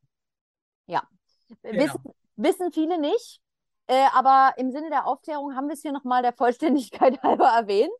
Ja. 0.85 1.03
Genau. 1.61 1.83
Wissen, 1.83 2.01
wissen 2.35 2.71
viele 2.71 2.99
nicht. 2.99 3.41
Äh, 3.87 4.05
aber 4.13 4.53
im 4.57 4.71
Sinne 4.71 4.89
der 4.89 5.05
Aufklärung 5.05 5.55
haben 5.55 5.67
wir 5.67 5.73
es 5.73 5.81
hier 5.81 5.91
nochmal 5.91 6.21
der 6.21 6.33
Vollständigkeit 6.37 7.21
halber 7.23 7.47
erwähnt. 7.49 7.91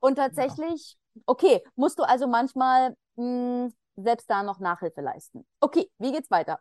Und 0.00 0.16
tatsächlich, 0.16 0.96
okay, 1.26 1.62
musst 1.74 1.98
du 1.98 2.04
also 2.04 2.26
manchmal 2.26 2.96
mh, 3.16 3.70
selbst 3.96 4.30
da 4.30 4.42
noch 4.42 4.60
Nachhilfe 4.60 5.00
leisten. 5.00 5.46
Okay, 5.60 5.90
wie 5.98 6.12
geht's 6.12 6.30
weiter? 6.30 6.60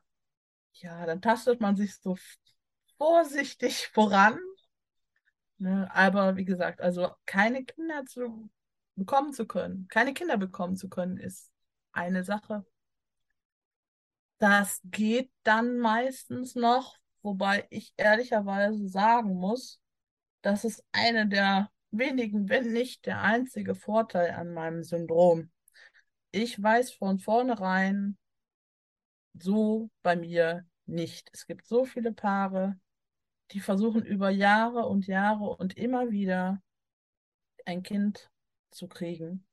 Ja, 0.74 1.06
dann 1.06 1.22
tastet 1.22 1.62
man 1.62 1.76
sich 1.76 1.96
so 1.98 2.18
vorsichtig 2.98 3.88
voran. 3.90 4.40
Ne? 5.58 5.90
Aber 5.94 6.38
wie 6.38 6.46
gesagt, 6.46 6.82
also 6.82 7.10
keine 7.26 7.64
Kinder 7.66 8.06
zu 8.06 8.50
bekommen 8.96 9.34
zu 9.34 9.46
können, 9.46 9.88
keine 9.90 10.14
Kinder 10.14 10.38
bekommen 10.38 10.76
zu 10.76 10.90
können, 10.90 11.18
ist 11.18 11.52
eine 11.92 12.24
Sache. 12.24 12.66
Das 14.38 14.80
geht 14.86 15.32
dann 15.44 15.78
meistens 15.80 16.56
noch, 16.56 16.96
wobei 17.22 17.68
ich 17.70 17.94
ehrlicherweise 17.98 18.88
sagen 18.88 19.36
muss, 19.36 19.80
das 20.42 20.64
ist 20.66 20.84
eine 20.92 21.28
der 21.28 21.70
wenigen, 21.92 22.50
wenn 22.50 22.72
nicht 22.72 23.06
der 23.06 23.22
einzige 23.22 23.76
Vorteil 23.76 24.32
an 24.32 24.54
meinem 24.54 24.84
Syndrom. 24.84 25.52
Ich 26.32 26.62
weiß 26.62 26.92
von 26.92 27.20
vornherein, 27.20 28.18
so 29.34 29.90
bei 30.02 30.16
mir 30.16 30.66
nicht. 30.86 31.30
Es 31.34 31.46
gibt 31.48 31.66
so 31.68 31.86
viele 31.86 32.12
Paare, 32.12 32.80
die 33.52 33.60
versuchen 33.60 34.06
über 34.06 34.30
Jahre 34.30 34.86
und 34.86 35.08
Jahre 35.08 35.56
und 35.56 35.78
immer 35.78 36.12
wieder 36.12 36.62
ein 37.66 37.84
Kind 37.84 38.30
zu 38.72 38.88
kriegen 38.88 39.46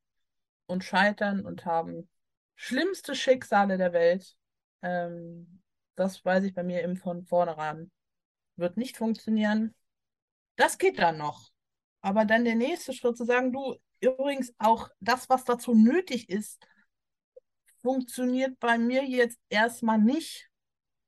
und 0.67 0.85
scheitern 0.85 1.45
und 1.45 1.65
haben 1.65 2.09
schlimmste 2.57 3.15
Schicksale 3.15 3.79
der 3.79 3.93
Welt. 3.93 4.37
Ähm, 4.83 5.63
das 5.97 6.25
weiß 6.25 6.45
ich 6.45 6.55
bei 6.55 6.63
mir 6.63 6.83
eben 6.83 6.97
von 6.97 7.25
vornherein. 7.25 7.91
Wird 8.57 8.77
nicht 8.77 8.97
funktionieren. 8.97 9.75
Das 10.57 10.79
geht 10.79 10.99
dann 10.99 11.19
noch. 11.19 11.51
Aber 12.01 12.25
dann 12.25 12.45
der 12.45 12.55
nächste 12.55 12.93
Schritt 12.93 13.17
zu 13.17 13.25
sagen, 13.25 13.53
du, 13.53 13.77
übrigens 14.01 14.55
auch 14.59 14.89
das, 15.01 15.29
was 15.29 15.45
dazu 15.45 15.75
nötig 15.75 16.29
ist, 16.29 16.65
funktioniert 17.83 18.59
bei 18.61 18.79
mir 18.79 19.05
jetzt 19.05 19.39
erstmal 19.49 19.99
nicht, 19.99 20.51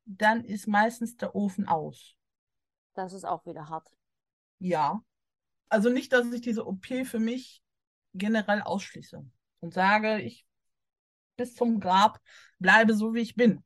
dann 0.05 0.43
ist 0.43 0.67
meistens 0.67 1.17
der 1.17 1.35
Ofen 1.35 1.67
aus. 1.67 2.15
Das 2.95 3.13
ist 3.13 3.25
auch 3.25 3.45
wieder 3.45 3.69
hart. 3.69 3.87
Ja. 4.59 5.03
Also 5.69 5.89
nicht, 5.89 6.11
dass 6.11 6.31
ich 6.33 6.41
diese 6.41 6.65
OP 6.65 6.85
für 7.05 7.19
mich 7.19 7.63
generell 8.13 8.61
ausschließe 8.61 9.23
und 9.59 9.73
sage, 9.73 10.19
ich 10.21 10.45
bis 11.35 11.53
zum 11.53 11.79
Grab 11.79 12.19
bleibe 12.57 12.93
so, 12.93 13.13
wie 13.13 13.21
ich 13.21 13.35
bin. 13.35 13.63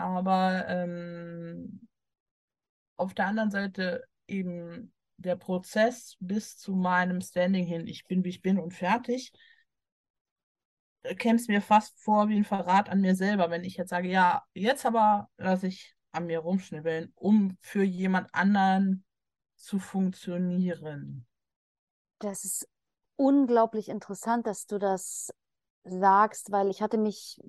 Aber 0.00 0.66
ähm, 0.68 1.86
auf 2.96 3.14
der 3.14 3.26
anderen 3.26 3.50
Seite 3.50 4.04
eben 4.26 4.92
der 5.16 5.36
Prozess 5.36 6.16
bis 6.20 6.56
zu 6.56 6.74
meinem 6.74 7.20
Standing 7.20 7.66
hin, 7.66 7.86
ich 7.86 8.06
bin, 8.06 8.24
wie 8.24 8.30
ich 8.30 8.42
bin 8.42 8.58
und 8.58 8.72
fertig, 8.72 9.32
käme 11.18 11.36
es 11.36 11.48
mir 11.48 11.62
fast 11.62 11.98
vor 11.98 12.28
wie 12.28 12.36
ein 12.36 12.44
Verrat 12.44 12.88
an 12.88 13.00
mir 13.00 13.14
selber, 13.14 13.50
wenn 13.50 13.64
ich 13.64 13.76
jetzt 13.76 13.90
sage, 13.90 14.08
ja, 14.08 14.42
jetzt 14.54 14.84
aber 14.84 15.28
lasse 15.36 15.66
ich 15.66 15.94
an 16.12 16.26
mir 16.26 16.40
rumschnibbeln, 16.40 17.12
um 17.14 17.56
für 17.60 17.82
jemand 17.82 18.34
anderen 18.34 19.04
zu 19.56 19.78
funktionieren. 19.78 21.26
Das 22.18 22.44
ist 22.44 22.68
unglaublich 23.16 23.88
interessant, 23.88 24.46
dass 24.46 24.66
du 24.66 24.78
das 24.78 25.30
sagst, 25.84 26.50
weil 26.50 26.68
ich 26.68 26.82
hatte 26.82 26.98
mich 26.98 27.40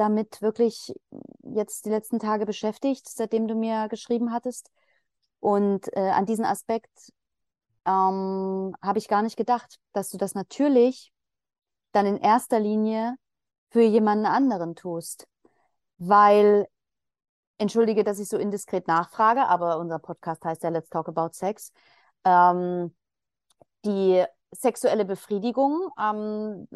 damit 0.00 0.40
wirklich 0.40 0.94
jetzt 1.42 1.84
die 1.84 1.90
letzten 1.90 2.18
Tage 2.18 2.46
beschäftigt, 2.46 3.06
seitdem 3.06 3.46
du 3.46 3.54
mir 3.54 3.88
geschrieben 3.88 4.32
hattest. 4.32 4.70
Und 5.40 5.94
äh, 5.94 6.10
an 6.10 6.24
diesen 6.24 6.46
Aspekt 6.46 7.12
ähm, 7.84 8.74
habe 8.82 8.98
ich 8.98 9.08
gar 9.08 9.20
nicht 9.22 9.36
gedacht, 9.36 9.78
dass 9.92 10.08
du 10.08 10.16
das 10.16 10.34
natürlich 10.34 11.12
dann 11.92 12.06
in 12.06 12.16
erster 12.16 12.60
Linie 12.60 13.14
für 13.70 13.82
jemanden 13.82 14.24
anderen 14.24 14.74
tust. 14.74 15.26
Weil, 15.98 16.66
entschuldige, 17.58 18.02
dass 18.02 18.18
ich 18.18 18.28
so 18.28 18.38
indiskret 18.38 18.88
nachfrage, 18.88 19.46
aber 19.48 19.78
unser 19.78 19.98
Podcast 19.98 20.42
heißt 20.46 20.62
ja 20.62 20.70
Let's 20.70 20.88
Talk 20.88 21.08
About 21.08 21.30
Sex. 21.32 21.72
Ähm, 22.24 22.94
die 23.84 24.24
sexuelle 24.50 25.04
Befriedigung, 25.04 25.90
ähm, 26.00 26.68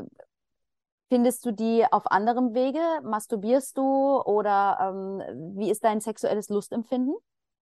findest 1.14 1.46
du 1.46 1.52
die 1.52 1.84
auf 1.92 2.10
anderem 2.10 2.54
Wege? 2.54 2.80
Masturbierst 3.04 3.78
du 3.78 4.20
oder 4.22 4.78
ähm, 4.80 5.56
wie 5.56 5.70
ist 5.70 5.84
dein 5.84 6.00
sexuelles 6.00 6.48
Lustempfinden? 6.48 7.14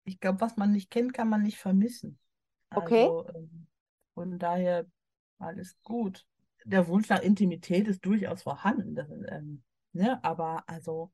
Ich 0.05 0.21
glaube, 0.21 0.39
was 0.39 0.55
man 0.55 0.71
nicht 0.71 0.89
kennt, 0.89 1.13
kann 1.13 1.27
man 1.27 1.43
nicht 1.43 1.57
vermissen. 1.57 2.17
Okay. 2.73 3.03
Also, 3.03 3.27
ähm, 3.35 3.67
von 4.13 4.39
daher 4.39 4.85
alles 5.39 5.75
gut. 5.83 6.25
Der 6.63 6.87
Wunsch 6.87 7.09
nach 7.09 7.21
Intimität 7.21 7.89
ist 7.89 8.05
durchaus 8.05 8.43
vorhanden. 8.43 8.95
Das, 8.95 9.09
ähm, 9.09 9.61
ne? 9.91 10.23
Aber 10.23 10.63
also 10.65 11.11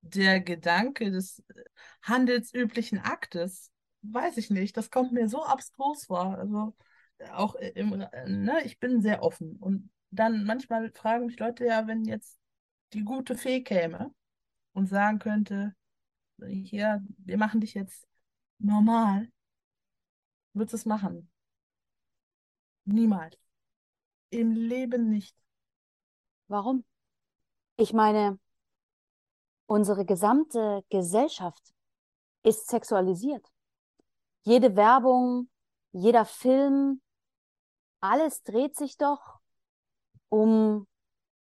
der 0.00 0.40
Gedanke 0.40 1.10
des 1.10 1.40
äh, 1.48 1.64
handelsüblichen 2.00 2.98
Aktes, 2.98 3.70
weiß 4.00 4.38
ich 4.38 4.48
nicht, 4.48 4.74
das 4.78 4.90
kommt 4.90 5.12
mir 5.12 5.28
so 5.28 5.44
abstrus 5.44 6.06
vor. 6.06 6.38
Also 6.38 6.74
auch 7.34 7.56
im, 7.56 8.00
äh, 8.00 8.26
ne, 8.26 8.62
ich 8.64 8.80
bin 8.80 9.02
sehr 9.02 9.22
offen. 9.22 9.56
Und 9.60 9.90
dann 10.12 10.44
manchmal 10.44 10.92
fragen 10.92 11.26
mich 11.26 11.38
Leute 11.38 11.64
ja, 11.66 11.86
wenn 11.86 12.04
jetzt 12.04 12.38
die 12.92 13.02
gute 13.02 13.36
Fee 13.36 13.62
käme 13.62 14.14
und 14.74 14.86
sagen 14.86 15.18
könnte, 15.18 15.74
hier, 16.46 17.02
wir 17.18 17.38
machen 17.38 17.60
dich 17.60 17.74
jetzt 17.74 18.06
normal, 18.58 19.30
würdest 20.52 20.74
du 20.74 20.76
es 20.76 20.86
machen? 20.86 21.30
Niemals. 22.84 23.38
Im 24.30 24.52
Leben 24.52 25.08
nicht. 25.08 25.36
Warum? 26.48 26.84
Ich 27.76 27.92
meine, 27.92 28.38
unsere 29.66 30.04
gesamte 30.04 30.84
Gesellschaft 30.90 31.72
ist 32.42 32.68
sexualisiert. 32.68 33.46
Jede 34.42 34.76
Werbung, 34.76 35.48
jeder 35.92 36.24
Film, 36.24 37.00
alles 38.00 38.42
dreht 38.42 38.76
sich 38.76 38.96
doch 38.98 39.41
um 40.32 40.86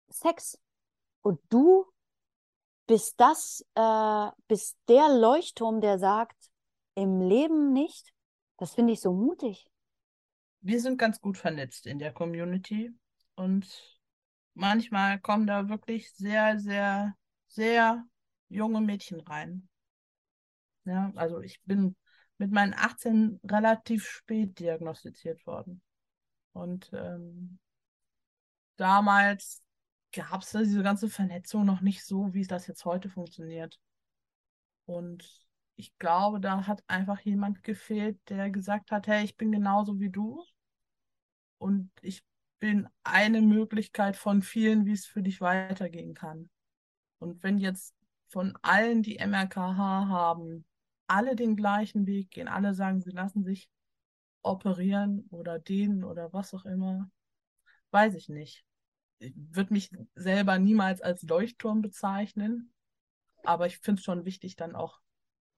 Sex. 0.09 0.59
Und 1.21 1.39
du 1.49 1.85
bist 2.87 3.19
das, 3.19 3.65
äh, 3.73 4.29
bist 4.47 4.77
der 4.89 5.07
Leuchtturm, 5.17 5.79
der 5.79 5.97
sagt, 5.97 6.51
im 6.93 7.21
Leben 7.21 7.71
nicht. 7.71 8.13
Das 8.57 8.73
finde 8.75 8.93
ich 8.93 8.99
so 8.99 9.13
mutig. 9.13 9.65
Wir 10.59 10.81
sind 10.81 10.97
ganz 10.97 11.21
gut 11.21 11.37
vernetzt 11.37 11.87
in 11.87 11.99
der 11.99 12.11
Community 12.11 12.91
und 13.35 13.65
manchmal 14.53 15.19
kommen 15.19 15.47
da 15.47 15.69
wirklich 15.69 16.11
sehr, 16.13 16.59
sehr, 16.59 17.15
sehr 17.47 18.03
junge 18.49 18.81
Mädchen 18.81 19.21
rein. 19.21 19.69
Ja, 20.83 21.11
also 21.15 21.39
ich 21.39 21.61
bin 21.63 21.95
mit 22.37 22.51
meinen 22.51 22.73
18 22.73 23.39
relativ 23.43 24.05
spät 24.05 24.59
diagnostiziert 24.59 25.45
worden. 25.47 25.81
Und 26.53 26.91
ähm, 26.93 27.59
damals 28.77 29.63
gab 30.11 30.41
es 30.41 30.51
diese 30.51 30.83
ganze 30.83 31.09
Vernetzung 31.09 31.65
noch 31.65 31.81
nicht 31.81 32.05
so, 32.05 32.33
wie 32.33 32.45
das 32.45 32.67
jetzt 32.67 32.85
heute 32.85 33.09
funktioniert. 33.09 33.79
Und 34.85 35.45
ich 35.75 35.97
glaube, 35.97 36.39
da 36.39 36.67
hat 36.67 36.83
einfach 36.87 37.19
jemand 37.21 37.63
gefehlt, 37.63 38.17
der 38.29 38.49
gesagt 38.49 38.91
hat, 38.91 39.07
hey, 39.07 39.25
ich 39.25 39.35
bin 39.35 39.51
genauso 39.51 39.99
wie 39.99 40.09
du. 40.09 40.43
Und 41.57 41.91
ich 42.01 42.23
bin 42.59 42.87
eine 43.03 43.41
Möglichkeit 43.41 44.15
von 44.15 44.41
vielen, 44.41 44.85
wie 44.85 44.93
es 44.93 45.05
für 45.05 45.21
dich 45.21 45.41
weitergehen 45.41 46.13
kann. 46.13 46.49
Und 47.19 47.43
wenn 47.43 47.57
jetzt 47.57 47.95
von 48.27 48.57
allen, 48.61 49.03
die 49.03 49.17
MRKH 49.17 50.07
haben, 50.07 50.65
alle 51.07 51.35
den 51.35 51.55
gleichen 51.55 52.07
Weg 52.07 52.31
gehen, 52.31 52.47
alle 52.47 52.73
sagen, 52.73 53.01
sie 53.01 53.11
lassen 53.11 53.43
sich 53.43 53.69
operieren 54.41 55.27
oder 55.31 55.59
dehnen 55.59 56.03
oder 56.03 56.31
was 56.33 56.53
auch 56.53 56.65
immer, 56.65 57.09
weiß 57.95 58.15
ich 58.15 58.27
nicht. 58.27 58.65
Ich 59.19 59.33
würde 59.35 59.73
mich 59.73 59.89
selber 60.15 60.59
niemals 60.59 61.01
als 61.01 61.23
Leuchtturm 61.23 61.81
bezeichnen, 61.81 62.73
aber 63.43 63.67
ich 63.67 63.79
finde 63.79 63.99
es 63.99 64.05
schon 64.05 64.25
wichtig, 64.25 64.57
dann 64.57 64.75
auch 64.75 64.99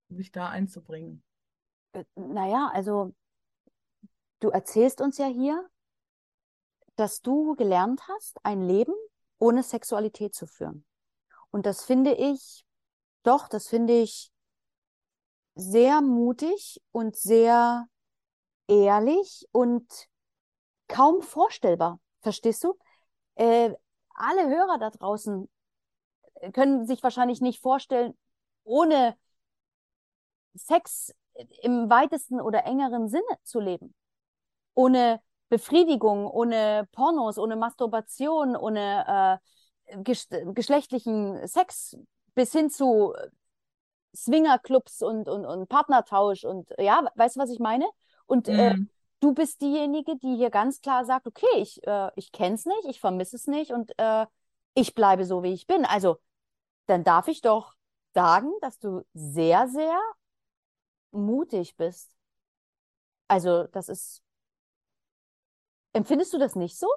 sich 0.09 0.31
da 0.31 0.47
einzubringen. 0.47 1.23
Äh, 1.93 2.05
naja, 2.15 2.69
also 2.71 3.15
du 4.39 4.49
erzählst 4.49 5.01
uns 5.01 5.17
ja 5.17 5.25
hier, 5.25 5.67
dass 6.95 7.21
du 7.21 7.55
gelernt 7.55 8.07
hast, 8.07 8.37
ein 8.43 8.61
Leben 8.61 8.93
ohne 9.39 9.63
Sexualität 9.63 10.35
zu 10.35 10.45
führen. 10.45 10.85
Und 11.49 11.65
das 11.65 11.85
finde 11.85 12.13
ich, 12.13 12.65
doch, 13.23 13.47
das 13.47 13.67
finde 13.67 13.99
ich 13.99 14.31
sehr 15.55 16.01
mutig 16.01 16.81
und 16.91 17.15
sehr 17.15 17.87
ehrlich 18.67 19.47
und 19.51 20.07
kaum 20.87 21.23
vorstellbar. 21.23 21.99
Verstehst 22.27 22.61
du? 22.65 22.77
Äh, 23.35 23.71
alle 24.15 24.49
Hörer 24.49 24.77
da 24.79 24.89
draußen 24.89 25.47
können 26.51 26.85
sich 26.85 27.01
wahrscheinlich 27.01 27.39
nicht 27.39 27.61
vorstellen, 27.61 28.17
ohne 28.65 29.15
Sex 30.53 31.15
im 31.61 31.89
weitesten 31.89 32.41
oder 32.41 32.65
engeren 32.65 33.07
Sinne 33.07 33.23
zu 33.43 33.61
leben. 33.61 33.95
Ohne 34.73 35.21
Befriedigung, 35.47 36.27
ohne 36.29 36.89
Pornos, 36.91 37.37
ohne 37.37 37.55
Masturbation, 37.55 38.57
ohne 38.57 39.39
äh, 39.85 39.97
ges 40.03 40.27
geschlechtlichen 40.53 41.47
Sex 41.47 41.95
bis 42.35 42.51
hin 42.51 42.69
zu 42.69 43.13
Swingerclubs 44.13 45.01
und, 45.01 45.29
und, 45.29 45.45
und 45.45 45.69
Partnertausch 45.69 46.43
und 46.43 46.67
ja, 46.77 47.09
weißt 47.15 47.37
du, 47.37 47.39
was 47.39 47.51
ich 47.51 47.59
meine? 47.59 47.85
Und 48.25 48.49
äh, 48.49 48.73
mhm. 48.73 48.83
äh, 48.83 48.96
du 49.19 49.33
bist 49.33 49.61
diejenige, 49.61 50.17
die 50.17 50.35
hier 50.35 50.49
ganz 50.49 50.81
klar 50.81 51.05
sagt, 51.05 51.27
okay, 51.27 51.45
ich, 51.57 51.85
äh, 51.85 52.11
ich 52.15 52.31
kenne 52.31 52.55
es 52.55 52.65
nicht, 52.65 52.85
ich 52.85 52.99
vermisse 52.99 53.35
es 53.35 53.47
nicht 53.47 53.71
und 53.71 53.91
äh, 53.97 54.25
ich 54.73 54.93
bleibe 54.93 55.25
so, 55.25 55.43
wie 55.43 55.53
ich 55.53 55.67
bin. 55.67 55.85
Also, 55.85 56.19
dann 56.85 57.03
darf 57.03 57.27
ich 57.27 57.41
doch 57.41 57.73
sagen, 58.13 58.51
dass 58.61 58.79
du 58.79 59.05
sehr, 59.13 59.67
sehr 59.67 59.99
mutig 61.11 61.75
bist. 61.75 62.15
Also, 63.27 63.65
das 63.67 63.89
ist. 63.89 64.21
Empfindest 65.93 66.33
du 66.33 66.37
das 66.37 66.55
nicht 66.55 66.77
so? 66.77 66.87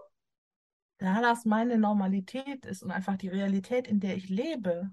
Da 0.98 1.22
das 1.22 1.46
meine 1.46 1.78
Normalität 1.78 2.66
ist 2.66 2.82
und 2.82 2.90
einfach 2.90 3.16
die 3.16 3.28
Realität, 3.28 3.88
in 3.88 4.00
der 4.00 4.16
ich 4.16 4.28
lebe, 4.28 4.90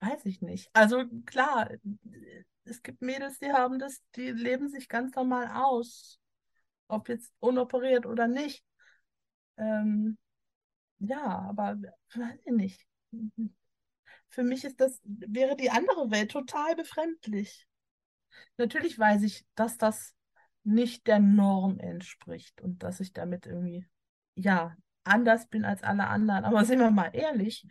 weiß 0.00 0.24
ich 0.24 0.40
nicht. 0.40 0.70
Also 0.72 1.04
klar, 1.26 1.68
es 2.64 2.82
gibt 2.82 3.02
Mädels, 3.02 3.38
die 3.38 3.52
haben 3.52 3.78
das, 3.78 4.00
die 4.16 4.30
leben 4.30 4.70
sich 4.70 4.88
ganz 4.88 5.14
normal 5.14 5.50
aus. 5.54 6.18
Ob 6.88 7.08
jetzt 7.08 7.32
unoperiert 7.40 8.06
oder 8.06 8.28
nicht. 8.28 8.64
Ähm, 9.56 10.18
ja, 10.98 11.24
aber 11.48 11.76
weiß 12.14 12.38
ich 12.44 12.52
nicht. 12.52 12.86
Für 14.28 14.42
mich 14.42 14.64
ist 14.64 14.80
das, 14.80 15.00
wäre 15.04 15.56
die 15.56 15.70
andere 15.70 16.10
Welt 16.10 16.30
total 16.30 16.76
befremdlich. 16.76 17.66
Natürlich 18.56 18.98
weiß 18.98 19.22
ich, 19.22 19.46
dass 19.54 19.78
das 19.78 20.14
nicht 20.64 21.06
der 21.06 21.20
Norm 21.20 21.78
entspricht 21.78 22.60
und 22.60 22.82
dass 22.82 23.00
ich 23.00 23.12
damit 23.12 23.46
irgendwie, 23.46 23.86
ja, 24.34 24.76
anders 25.04 25.48
bin 25.48 25.64
als 25.64 25.82
alle 25.82 26.06
anderen. 26.08 26.44
Aber 26.44 26.64
sind 26.64 26.80
wir 26.80 26.90
mal 26.90 27.10
ehrlich, 27.12 27.66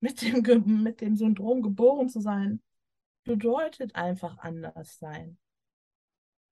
mit 0.00 0.20
dem, 0.22 0.82
mit 0.82 1.00
dem 1.00 1.16
Syndrom 1.16 1.62
geboren 1.62 2.08
zu 2.08 2.20
sein, 2.20 2.62
bedeutet 3.24 3.94
einfach 3.94 4.38
anders 4.38 4.98
sein. 4.98 5.38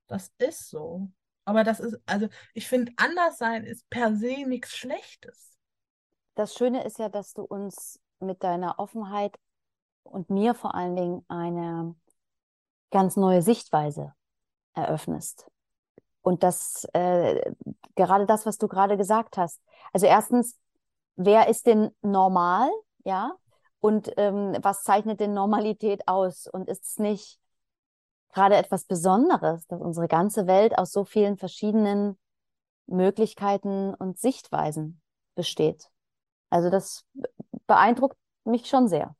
Das 0.06 0.32
ist 0.38 0.70
so. 0.70 1.10
Aber 1.44 1.64
das 1.64 1.80
ist, 1.80 2.00
also 2.06 2.28
ich 2.54 2.68
finde, 2.68 2.92
anders 2.96 3.38
sein 3.38 3.64
ist 3.64 3.88
per 3.90 4.14
se 4.14 4.46
nichts 4.46 4.76
Schlechtes. 4.76 5.52
Das 6.34 6.54
Schöne 6.54 6.84
ist 6.84 6.98
ja, 6.98 7.08
dass 7.08 7.34
du 7.34 7.42
uns 7.42 8.00
mit 8.20 8.42
deiner 8.42 8.78
Offenheit 8.78 9.36
und 10.04 10.30
mir 10.30 10.54
vor 10.54 10.74
allen 10.74 10.96
Dingen 10.96 11.24
eine 11.28 11.94
ganz 12.90 13.16
neue 13.16 13.42
Sichtweise 13.42 14.14
eröffnest. 14.74 15.46
Und 16.22 16.42
das, 16.44 16.86
äh, 16.92 17.52
gerade 17.96 18.26
das, 18.26 18.46
was 18.46 18.58
du 18.58 18.68
gerade 18.68 18.96
gesagt 18.96 19.36
hast. 19.36 19.60
Also 19.92 20.06
erstens, 20.06 20.58
wer 21.16 21.48
ist 21.48 21.66
denn 21.66 21.90
normal? 22.00 22.70
Ja. 23.04 23.34
Und 23.80 24.12
ähm, 24.16 24.56
was 24.62 24.84
zeichnet 24.84 25.18
denn 25.18 25.34
Normalität 25.34 26.06
aus? 26.06 26.46
Und 26.46 26.68
ist 26.68 26.84
es 26.84 26.98
nicht 26.98 27.40
gerade 28.32 28.56
etwas 28.56 28.84
Besonderes, 28.84 29.66
dass 29.66 29.80
unsere 29.80 30.08
ganze 30.08 30.46
Welt 30.46 30.76
aus 30.76 30.90
so 30.90 31.04
vielen 31.04 31.36
verschiedenen 31.36 32.18
Möglichkeiten 32.86 33.94
und 33.94 34.18
Sichtweisen 34.18 35.00
besteht? 35.34 35.88
Also 36.50 36.70
das 36.70 37.06
beeindruckt 37.66 38.16
mich 38.44 38.66
schon 38.66 38.88
sehr. 38.88 39.14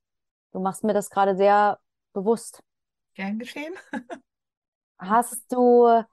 Du 0.52 0.60
machst 0.60 0.84
mir 0.84 0.92
das 0.92 1.10
gerade 1.10 1.36
sehr 1.36 1.78
bewusst. 2.12 2.62
Gern 3.14 3.38
geschehen. 3.38 3.74
hast 4.98 5.52
du, 5.52 6.04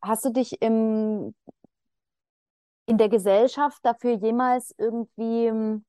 hast 0.00 0.24
du 0.24 0.30
dich 0.30 0.60
im, 0.60 1.34
in 2.86 2.98
der 2.98 3.08
Gesellschaft 3.08 3.78
dafür 3.82 4.12
jemals 4.12 4.74
irgendwie, 4.76 5.80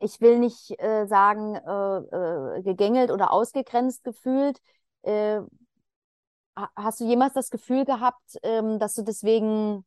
ich 0.00 0.20
will 0.20 0.38
nicht 0.38 0.78
äh, 0.78 1.06
sagen, 1.06 1.54
äh, 1.54 2.58
äh, 2.58 2.62
gegängelt 2.62 3.10
oder 3.10 3.32
ausgegrenzt 3.32 4.04
gefühlt? 4.04 4.60
Hast 6.74 7.00
du 7.00 7.04
jemals 7.04 7.34
das 7.34 7.50
Gefühl 7.50 7.84
gehabt, 7.84 8.38
ähm, 8.42 8.78
dass 8.78 8.94
du 8.94 9.02
deswegen 9.02 9.84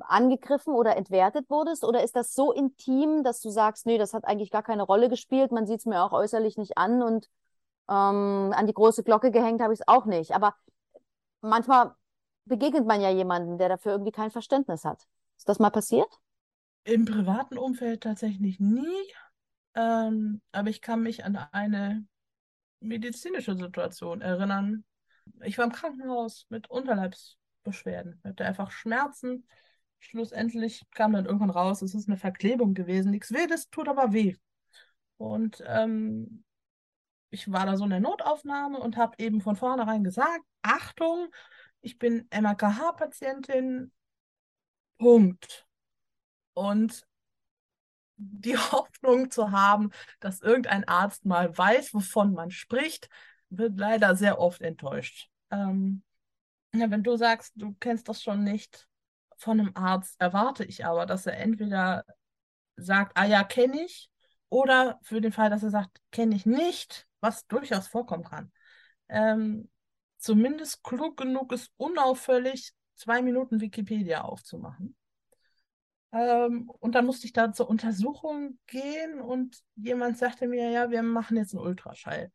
angegriffen 0.00 0.74
oder 0.74 0.96
entwertet 0.96 1.50
wurdest? 1.50 1.84
Oder 1.84 2.04
ist 2.04 2.16
das 2.16 2.34
so 2.34 2.52
intim, 2.52 3.22
dass 3.24 3.40
du 3.40 3.50
sagst, 3.50 3.86
nee, 3.86 3.98
das 3.98 4.14
hat 4.14 4.24
eigentlich 4.24 4.50
gar 4.50 4.62
keine 4.62 4.84
Rolle 4.84 5.08
gespielt, 5.08 5.52
man 5.52 5.66
sieht 5.66 5.80
es 5.80 5.86
mir 5.86 6.02
auch 6.02 6.12
äußerlich 6.12 6.56
nicht 6.56 6.78
an 6.78 7.02
und 7.02 7.28
ähm, 7.88 8.52
an 8.54 8.66
die 8.66 8.72
große 8.72 9.02
Glocke 9.02 9.30
gehängt 9.30 9.60
habe 9.60 9.74
ich 9.74 9.80
es 9.80 9.88
auch 9.88 10.06
nicht. 10.06 10.32
Aber 10.34 10.54
manchmal 11.40 11.94
begegnet 12.46 12.86
man 12.86 13.00
ja 13.00 13.10
jemanden, 13.10 13.58
der 13.58 13.68
dafür 13.68 13.92
irgendwie 13.92 14.12
kein 14.12 14.30
Verständnis 14.30 14.84
hat. 14.84 15.02
Ist 15.36 15.48
das 15.48 15.58
mal 15.58 15.70
passiert? 15.70 16.08
Im 16.84 17.04
privaten 17.04 17.58
Umfeld 17.58 18.02
tatsächlich 18.02 18.60
nie. 18.60 19.12
Ähm, 19.74 20.40
aber 20.52 20.70
ich 20.70 20.80
kann 20.80 21.02
mich 21.02 21.24
an 21.24 21.36
eine 21.36 22.06
medizinische 22.80 23.56
Situation 23.56 24.20
erinnern. 24.20 24.84
Ich 25.42 25.58
war 25.58 25.64
im 25.64 25.72
Krankenhaus 25.72 26.46
mit 26.48 26.70
Unterleibsbeschwerden. 26.70 28.18
Ich 28.18 28.30
hatte 28.30 28.44
einfach 28.44 28.70
Schmerzen. 28.70 29.46
Schlussendlich 29.98 30.82
kam 30.92 31.12
dann 31.12 31.24
irgendwann 31.24 31.50
raus, 31.50 31.82
es 31.82 31.94
ist 31.94 32.08
eine 32.08 32.18
Verklebung 32.18 32.74
gewesen. 32.74 33.10
Nichts 33.10 33.32
Wildes, 33.32 33.70
tut 33.70 33.88
aber 33.88 34.12
weh. 34.12 34.36
Und 35.16 35.62
ähm, 35.66 36.44
ich 37.30 37.50
war 37.50 37.66
da 37.66 37.76
so 37.76 37.84
in 37.84 37.90
der 37.90 38.00
Notaufnahme 38.00 38.78
und 38.78 38.96
habe 38.96 39.14
eben 39.18 39.40
von 39.40 39.56
vornherein 39.56 40.04
gesagt, 40.04 40.44
Achtung, 40.62 41.28
ich 41.80 41.98
bin 41.98 42.28
MRKH-Patientin, 42.30 43.92
Punkt. 44.98 45.66
Und 46.54 47.06
die 48.16 48.56
Hoffnung 48.72 49.30
zu 49.30 49.50
haben, 49.50 49.90
dass 50.20 50.40
irgendein 50.40 50.86
Arzt 50.86 51.24
mal 51.24 51.56
weiß, 51.56 51.94
wovon 51.94 52.32
man 52.32 52.50
spricht, 52.50 53.08
wird 53.58 53.78
leider 53.78 54.16
sehr 54.16 54.38
oft 54.38 54.60
enttäuscht. 54.62 55.30
Ähm, 55.50 56.02
wenn 56.72 57.02
du 57.02 57.16
sagst, 57.16 57.52
du 57.56 57.74
kennst 57.80 58.08
das 58.08 58.22
schon 58.22 58.42
nicht 58.42 58.88
von 59.36 59.60
einem 59.60 59.72
Arzt, 59.74 60.20
erwarte 60.20 60.64
ich 60.64 60.84
aber, 60.84 61.06
dass 61.06 61.26
er 61.26 61.38
entweder 61.38 62.04
sagt, 62.76 63.16
ah 63.16 63.24
ja, 63.24 63.44
kenne 63.44 63.82
ich, 63.82 64.10
oder 64.48 64.98
für 65.02 65.20
den 65.20 65.32
Fall, 65.32 65.50
dass 65.50 65.62
er 65.62 65.70
sagt, 65.70 66.00
kenne 66.10 66.34
ich 66.34 66.46
nicht, 66.46 67.06
was 67.20 67.46
durchaus 67.46 67.88
vorkommen 67.88 68.24
kann. 68.24 68.52
Ähm, 69.08 69.70
zumindest 70.18 70.82
klug 70.82 71.16
genug 71.16 71.52
ist, 71.52 71.72
unauffällig 71.76 72.72
zwei 72.94 73.22
Minuten 73.22 73.60
Wikipedia 73.60 74.22
aufzumachen. 74.22 74.96
Ähm, 76.12 76.70
und 76.78 76.94
dann 76.94 77.06
musste 77.06 77.26
ich 77.26 77.32
da 77.32 77.52
zur 77.52 77.68
Untersuchung 77.68 78.58
gehen 78.66 79.20
und 79.20 79.58
jemand 79.74 80.18
sagte 80.18 80.46
mir, 80.46 80.70
ja, 80.70 80.90
wir 80.90 81.02
machen 81.02 81.36
jetzt 81.36 81.54
einen 81.54 81.66
Ultraschall. 81.66 82.30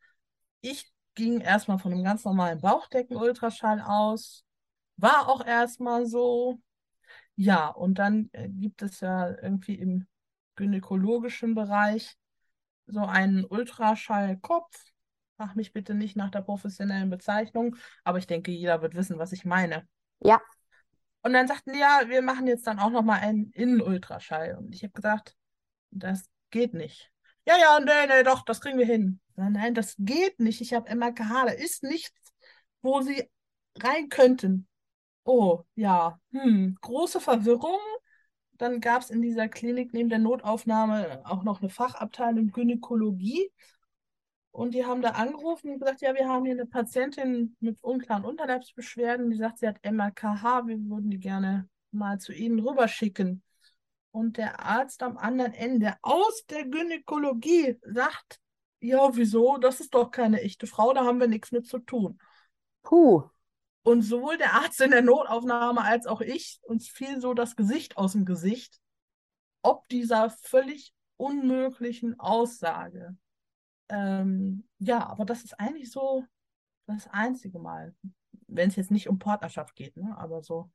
Ich 0.62 0.92
ging 1.16 1.42
erstmal 1.42 1.80
von 1.80 1.94
einem 1.94 2.04
ganz 2.04 2.24
normalen 2.24 2.62
Bauchdecken-Ultraschall 2.62 3.82
aus, 3.82 4.44
war 4.98 5.30
auch 5.30 5.46
erstmal 5.46 6.06
so. 6.06 6.60
Ja, 7.36 7.68
und 7.68 8.00
dann 8.00 8.30
äh, 8.34 8.50
gibt 8.50 8.82
es 8.82 9.00
ja 9.00 9.30
irgendwie 9.42 9.76
im 9.76 10.08
gynäkologischen 10.56 11.56
Bereich 11.56 12.18
so 12.86 13.02
einen 13.02 13.46
Ultraschallkopf. 13.46 14.76
Mach 15.38 15.56
mich 15.56 15.72
bitte 15.72 15.94
nicht 15.94 16.18
nach 16.18 16.30
der 16.30 16.42
professionellen 16.42 17.10
Bezeichnung, 17.10 17.78
aber 18.04 18.18
ich 18.18 18.28
denke, 18.28 18.52
jeder 18.52 18.82
wird 18.82 18.96
wissen, 18.96 19.20
was 19.20 19.32
ich 19.32 19.46
meine. 19.46 19.88
Ja. 20.20 20.42
Und 21.22 21.34
dann 21.34 21.48
sagten 21.48 21.74
die, 21.74 21.80
ja, 21.80 22.02
wir 22.08 22.22
machen 22.22 22.48
jetzt 22.48 22.68
dann 22.68 22.80
auch 22.80 22.90
nochmal 22.90 23.22
einen 23.22 23.52
Innenultraschall. 23.52 24.58
Und 24.58 24.76
ich 24.76 24.84
habe 24.84 24.94
gesagt, 24.94 25.36
das 25.92 26.30
geht 26.50 26.74
nicht. 26.74 27.12
Ja, 27.46 27.56
ja, 27.58 27.80
nee, 27.80 28.08
nee, 28.08 28.24
doch, 28.24 28.44
das 28.44 28.62
kriegen 28.62 28.78
wir 28.78 28.86
hin. 28.86 29.20
Nein, 29.48 29.74
das 29.74 29.96
geht 29.98 30.40
nicht. 30.40 30.62
Ich 30.62 30.74
habe 30.74 30.94
MRKH, 30.94 31.46
da 31.46 31.52
ist 31.52 31.84
nichts, 31.84 32.34
wo 32.82 33.02
sie 33.02 33.30
rein 33.76 34.10
könnten. 34.10 34.68
Oh, 35.24 35.64
ja, 35.76 36.20
hm, 36.32 36.78
große 36.82 37.20
Verwirrung. 37.20 37.80
Dann 38.54 38.82
gab 38.82 39.04
es 39.04 39.10
in 39.10 39.22
dieser 39.22 39.48
Klinik 39.48 39.94
neben 39.94 40.10
der 40.10 40.20
Notaufnahme 40.20 41.22
auch 41.24 41.44
noch 41.44 41.62
eine 41.62 41.70
Fachabteilung 41.70 42.52
Gynäkologie. 42.52 43.52
Und 44.52 44.74
die 44.74 44.86
haben 44.86 45.02
da 45.02 45.12
angerufen 45.12 45.70
und 45.70 45.80
gesagt, 45.80 46.02
ja, 46.02 46.14
wir 46.16 46.28
haben 46.28 46.44
hier 46.44 46.56
eine 46.56 46.66
Patientin 46.66 47.56
mit 47.60 47.82
unklaren 47.84 48.26
Unterleibsbeschwerden, 48.26 49.30
die 49.30 49.38
sagt, 49.38 49.60
sie 49.60 49.68
hat 49.68 49.86
MRKH, 49.86 50.68
wir 50.68 50.78
würden 50.90 51.12
die 51.12 51.20
gerne 51.20 51.70
mal 51.92 52.20
zu 52.20 52.34
Ihnen 52.34 52.60
rüberschicken. 52.60 53.44
Und 54.12 54.38
der 54.38 54.60
Arzt 54.66 55.04
am 55.04 55.18
anderen 55.18 55.54
Ende 55.54 55.96
aus 56.02 56.46
der 56.48 56.66
Gynäkologie 56.66 57.78
sagt, 57.84 58.40
ja, 58.80 59.16
wieso? 59.16 59.58
Das 59.58 59.80
ist 59.80 59.94
doch 59.94 60.12
keine 60.12 60.42
echte 60.42 60.68
Frau, 60.68 60.94
da 60.94 61.06
haben 61.06 61.20
wir 61.20 61.28
nichts 61.28 61.52
mit 61.52 61.68
zu 61.68 61.80
tun. 61.80 62.20
Puh. 62.84 63.30
Und 63.84 64.02
sowohl 64.04 64.38
der 64.38 64.54
Arzt 64.54 64.82
in 64.82 64.92
der 64.92 65.02
Notaufnahme 65.02 65.82
als 65.82 66.06
auch 66.06 66.22
ich, 66.22 66.60
uns 66.64 66.88
fiel 66.90 67.20
so 67.22 67.34
das 67.34 67.56
Gesicht 67.56 67.98
aus 67.98 68.12
dem 68.12 68.26
Gesicht, 68.26 68.80
ob 69.62 69.88
dieser 69.90 70.30
völlig 70.30 70.94
unmöglichen 71.18 72.20
Aussage. 72.20 73.18
Ähm, 73.90 74.68
ja, 74.80 75.08
aber 75.08 75.26
das 75.26 75.44
ist 75.44 75.60
eigentlich 75.60 75.92
so 75.92 76.26
das 76.86 77.08
einzige 77.08 77.60
Mal, 77.60 77.96
wenn 78.48 78.70
es 78.70 78.76
jetzt 78.76 78.92
nicht 78.92 79.10
um 79.10 79.20
Partnerschaft 79.20 79.76
geht, 79.76 79.98
ne? 79.98 80.16
aber 80.18 80.42
so 80.42 80.70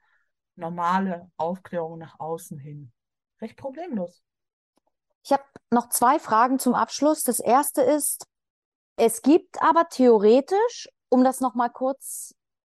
normale 0.57 1.31
Aufklärung 1.37 1.99
nach 1.99 2.19
außen 2.21 2.59
hin. 2.59 2.93
Recht 3.41 3.57
problemlos. 3.57 4.23
Ich 5.25 5.33
habe 5.33 5.45
noch 5.71 5.89
zwei 5.89 6.19
Fragen 6.19 6.59
zum 6.59 6.75
Abschluss. 6.75 7.23
Das 7.23 7.41
erste 7.41 7.81
ist, 7.81 8.27
es 8.97 9.23
gibt 9.23 9.61
aber 9.63 9.89
theoretisch, 9.89 10.89
um 11.09 11.25
das 11.25 11.41
nochmal 11.41 11.71
kurz 11.71 12.35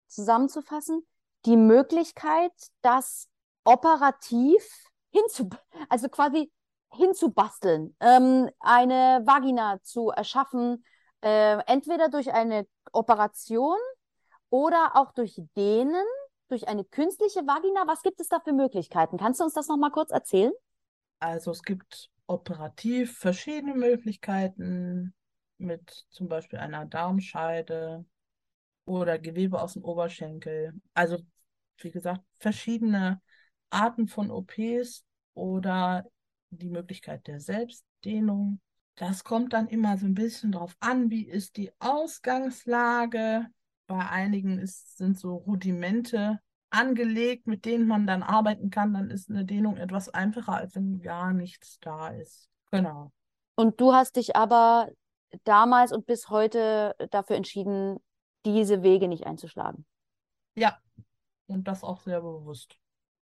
zusammenzufassen, 0.07 1.05
die 1.45 1.57
Möglichkeit, 1.57 2.53
das 2.81 3.27
operativ 3.65 4.63
hinzu, 5.11 5.49
also 5.89 6.07
quasi 6.07 6.51
hinzubasteln, 6.93 7.95
ähm, 7.99 8.49
eine 8.59 9.21
Vagina 9.25 9.81
zu 9.83 10.09
erschaffen, 10.09 10.85
äh, 11.21 11.57
entweder 11.65 12.07
durch 12.07 12.31
eine 12.31 12.65
Operation 12.93 13.77
oder 14.49 14.91
auch 14.95 15.11
durch 15.11 15.41
Dehnen, 15.57 16.05
durch 16.47 16.69
eine 16.69 16.85
künstliche 16.85 17.41
Vagina. 17.41 17.83
Was 17.87 18.03
gibt 18.03 18.21
es 18.21 18.29
da 18.29 18.39
für 18.39 18.53
Möglichkeiten? 18.53 19.17
Kannst 19.17 19.41
du 19.41 19.43
uns 19.43 19.53
das 19.53 19.67
nochmal 19.67 19.91
kurz 19.91 20.11
erzählen? 20.11 20.53
Also 21.19 21.51
es 21.51 21.61
gibt 21.61 22.09
operativ 22.27 23.17
verschiedene 23.17 23.73
Möglichkeiten 23.73 25.13
mit 25.57 26.05
zum 26.09 26.27
Beispiel 26.27 26.59
einer 26.59 26.85
Darmscheide 26.85 28.05
oder 28.85 29.19
Gewebe 29.19 29.61
aus 29.61 29.73
dem 29.73 29.83
Oberschenkel. 29.83 30.73
Also 30.93 31.17
wie 31.79 31.91
gesagt, 31.91 32.21
verschiedene 32.39 33.21
Arten 33.69 34.07
von 34.07 34.31
OPs 34.31 35.03
oder 35.33 36.05
die 36.49 36.69
Möglichkeit 36.69 37.27
der 37.27 37.39
Selbstdehnung. 37.39 38.59
Das 38.95 39.23
kommt 39.23 39.53
dann 39.53 39.67
immer 39.67 39.97
so 39.97 40.05
ein 40.05 40.15
bisschen 40.15 40.51
drauf 40.51 40.75
an, 40.79 41.09
wie 41.09 41.27
ist 41.27 41.57
die 41.57 41.71
Ausgangslage. 41.79 43.47
Bei 43.85 44.09
einigen 44.09 44.59
ist, 44.59 44.97
sind 44.97 45.17
so 45.17 45.35
Rudimente 45.35 46.39
angelegt, 46.77 47.47
mit 47.47 47.65
denen 47.65 47.87
man 47.87 48.05
dann 48.05 48.23
arbeiten 48.23 48.69
kann, 48.69 48.93
dann 48.93 49.09
ist 49.09 49.29
eine 49.29 49.45
Dehnung 49.45 49.77
etwas 49.77 50.09
einfacher, 50.09 50.53
als 50.53 50.75
wenn 50.75 51.01
gar 51.01 51.33
nichts 51.33 51.79
da 51.79 52.09
ist. 52.09 52.49
Genau. 52.71 53.11
Und 53.55 53.81
du 53.81 53.93
hast 53.93 54.15
dich 54.15 54.35
aber 54.35 54.89
damals 55.43 55.91
und 55.91 56.05
bis 56.05 56.29
heute 56.29 56.95
dafür 57.11 57.35
entschieden, 57.35 57.97
diese 58.45 58.83
Wege 58.83 59.07
nicht 59.07 59.25
einzuschlagen. 59.25 59.85
Ja, 60.55 60.77
und 61.47 61.67
das 61.67 61.83
auch 61.83 62.01
sehr 62.01 62.21
bewusst. 62.21 62.77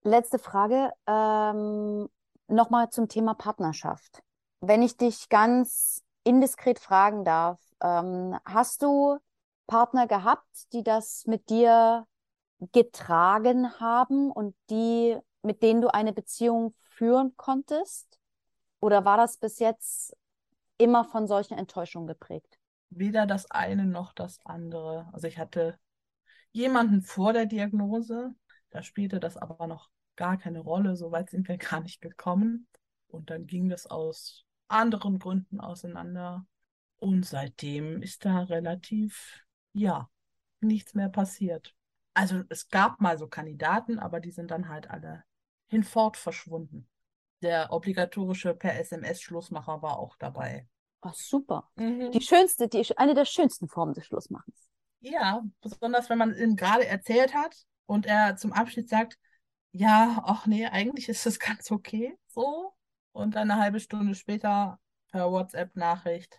Letzte 0.02 0.38
Frage, 0.38 0.90
ähm, 1.06 2.08
nochmal 2.48 2.90
zum 2.90 3.08
Thema 3.08 3.34
Partnerschaft. 3.34 4.22
Wenn 4.60 4.82
ich 4.82 4.96
dich 4.96 5.28
ganz 5.28 6.02
indiskret 6.24 6.78
fragen 6.78 7.24
darf, 7.24 7.60
ähm, 7.80 8.36
hast 8.44 8.82
du 8.82 9.18
Partner 9.66 10.06
gehabt, 10.06 10.72
die 10.72 10.82
das 10.82 11.24
mit 11.26 11.48
dir 11.50 12.06
getragen 12.72 13.78
haben 13.80 14.30
und 14.30 14.54
die, 14.70 15.16
mit 15.42 15.62
denen 15.62 15.80
du 15.80 15.92
eine 15.92 16.12
Beziehung 16.12 16.74
führen 16.88 17.36
konntest? 17.36 18.18
Oder 18.80 19.04
war 19.04 19.16
das 19.16 19.38
bis 19.38 19.58
jetzt 19.58 20.16
immer 20.78 21.04
von 21.04 21.26
solchen 21.26 21.58
Enttäuschungen 21.58 22.06
geprägt? 22.06 22.58
Weder 22.90 23.26
das 23.26 23.50
eine 23.50 23.86
noch 23.86 24.12
das 24.12 24.38
andere. 24.44 25.08
Also 25.12 25.26
ich 25.26 25.38
hatte 25.38 25.78
jemanden 26.52 27.02
vor 27.02 27.32
der 27.32 27.46
Diagnose, 27.46 28.34
da 28.70 28.82
spielte 28.82 29.20
das 29.20 29.36
aber 29.36 29.66
noch 29.66 29.90
gar 30.16 30.38
keine 30.38 30.60
Rolle. 30.60 30.96
So 30.96 31.12
weit 31.12 31.30
sind 31.30 31.48
wir 31.48 31.58
gar 31.58 31.80
nicht 31.80 32.00
gekommen. 32.00 32.66
Und 33.08 33.30
dann 33.30 33.46
ging 33.46 33.68
das 33.68 33.86
aus 33.86 34.44
anderen 34.68 35.18
Gründen 35.18 35.60
auseinander. 35.60 36.46
Und 36.96 37.26
seitdem 37.26 38.02
ist 38.02 38.24
da 38.24 38.40
relativ, 38.40 39.44
ja, 39.72 40.08
nichts 40.60 40.94
mehr 40.94 41.08
passiert. 41.08 41.75
Also 42.16 42.42
es 42.48 42.68
gab 42.70 42.98
mal 43.02 43.18
so 43.18 43.26
Kandidaten, 43.28 43.98
aber 43.98 44.20
die 44.20 44.30
sind 44.30 44.50
dann 44.50 44.70
halt 44.70 44.88
alle 44.88 45.24
hinfort 45.66 46.16
verschwunden. 46.16 46.88
Der 47.42 47.70
obligatorische 47.72 48.54
per 48.54 48.80
SMS 48.80 49.20
Schlussmacher 49.20 49.82
war 49.82 49.98
auch 49.98 50.16
dabei. 50.16 50.66
Oh, 51.02 51.10
super. 51.12 51.70
Mhm. 51.74 52.10
Die 52.12 52.22
schönste, 52.22 52.68
die, 52.68 52.96
eine 52.96 53.12
der 53.14 53.26
schönsten 53.26 53.68
Formen 53.68 53.92
des 53.92 54.06
Schlussmachens. 54.06 54.70
Ja, 55.00 55.44
besonders 55.60 56.08
wenn 56.08 56.16
man 56.16 56.34
ihm 56.34 56.56
gerade 56.56 56.86
erzählt 56.86 57.34
hat 57.34 57.54
und 57.84 58.06
er 58.06 58.36
zum 58.36 58.54
Abschied 58.54 58.88
sagt, 58.88 59.18
ja, 59.72 60.22
ach 60.24 60.46
nee, 60.46 60.66
eigentlich 60.66 61.10
ist 61.10 61.26
es 61.26 61.38
ganz 61.38 61.70
okay 61.70 62.18
so. 62.28 62.72
Und 63.12 63.34
dann 63.34 63.50
eine 63.50 63.60
halbe 63.60 63.78
Stunde 63.78 64.14
später 64.14 64.80
per 65.10 65.30
WhatsApp-Nachricht, 65.30 66.38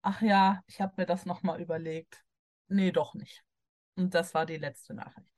ach 0.00 0.22
ja, 0.22 0.62
ich 0.66 0.80
habe 0.80 0.94
mir 0.96 1.06
das 1.06 1.26
nochmal 1.26 1.60
überlegt. 1.60 2.24
Nee, 2.68 2.90
doch 2.90 3.12
nicht. 3.12 3.43
Und 3.96 4.14
das 4.14 4.34
war 4.34 4.46
die 4.46 4.56
letzte 4.56 4.94
Nachricht. 4.94 5.28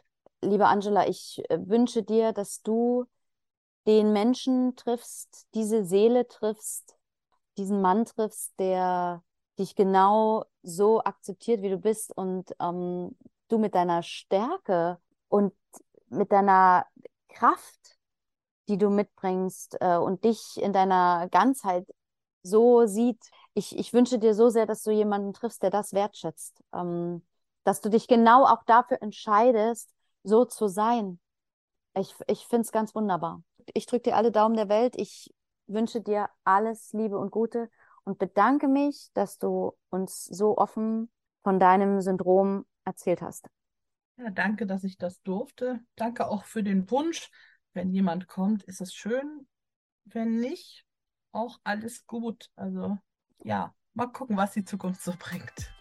Liebe 0.42 0.66
Angela, 0.66 1.09
ich 1.09 1.42
äh, 1.49 1.59
wünsche 1.66 2.03
dir, 2.03 2.33
dass 2.33 2.62
du 2.62 3.07
den 3.87 4.12
Menschen 4.12 4.77
triffst, 4.77 5.47
diese 5.55 5.85
Seele 5.85 6.27
triffst, 6.27 6.97
diesen 7.57 7.81
Mann 7.81 8.05
triffst, 8.05 8.59
der 8.59 9.23
dich 9.59 9.75
genau 9.75 10.45
so 10.62 11.03
akzeptiert, 11.03 11.62
wie 11.62 11.71
du 11.71 11.79
bist 11.79 12.16
und 12.16 12.55
ähm, 12.61 13.16
du 13.49 13.59
mit 13.59 13.75
deiner 13.75 14.03
Stärke 14.03 14.99
und 15.29 15.55
mit 16.09 16.33
deiner 16.33 16.87
Kraft, 17.29 17.99
die 18.69 18.79
du 18.79 18.90
mitbringst 18.90 19.77
äh, 19.81 19.97
und 19.97 20.25
dich 20.25 20.61
in 20.61 20.73
deiner 20.73 21.29
Ganzheit 21.31 21.87
so 22.42 22.87
sieht, 22.87 23.31
ich, 23.55 23.77
ich 23.79 23.92
wünsche 23.92 24.19
dir 24.19 24.35
so 24.35 24.49
sehr, 24.51 24.66
dass 24.66 24.83
du 24.83 24.90
jemanden 24.90 25.33
triffst, 25.33 25.62
der 25.62 25.71
das 25.71 25.92
wertschätzt. 25.92 26.62
Ähm, 26.75 27.23
dass 27.67 27.81
du 27.81 27.91
dich 27.91 28.07
genau 28.07 28.45
auch 28.45 28.63
dafür 28.63 29.03
entscheidest, 29.03 29.93
so 30.23 30.45
zu 30.45 30.69
sein. 30.69 31.19
Ich, 31.95 32.15
ich 32.29 32.47
finde 32.47 32.63
es 32.63 32.71
ganz 32.71 32.95
wunderbar. 32.95 33.43
Ich 33.75 33.87
drücke 33.87 34.11
dir 34.11 34.17
alle 34.17 34.31
Daumen 34.31 34.55
der 34.55 34.69
Welt. 34.69 34.95
Ich 34.97 35.35
wünsche 35.67 36.01
dir 36.01 36.31
alles 36.45 36.93
Liebe 36.93 37.19
und 37.19 37.33
Gute 37.33 37.69
und 38.05 38.21
bedanke 38.21 38.69
mich, 38.69 39.11
dass 39.15 39.39
du 39.39 39.77
uns 39.91 40.27
so 40.27 40.57
offen 40.57 41.11
von 41.43 41.59
deinem 41.59 42.01
Syndrom 42.01 42.67
erzählt 42.85 43.21
hast. 43.21 43.49
Ja, 44.17 44.31
danke, 44.31 44.67
dass 44.67 44.85
ich 44.85 44.97
das 44.97 45.21
durfte. 45.23 45.81
Danke 45.97 46.29
auch 46.29 46.45
für 46.45 46.63
den 46.63 46.89
Wunsch. 46.93 47.31
Wenn 47.73 47.91
jemand 47.91 48.29
kommt, 48.29 48.63
ist 48.63 48.81
es 48.81 48.95
schön. 48.95 49.49
Wenn 50.05 50.37
nicht, 50.37 50.87
auch 51.33 51.59
alles 51.65 52.07
gut. 52.07 52.49
Also 52.55 52.97
ja, 53.43 53.75
mal 53.93 54.07
gucken, 54.07 54.37
was 54.37 54.53
die 54.53 54.65
Zukunft 54.65 55.03
so 55.03 55.13
bringt. 55.19 55.76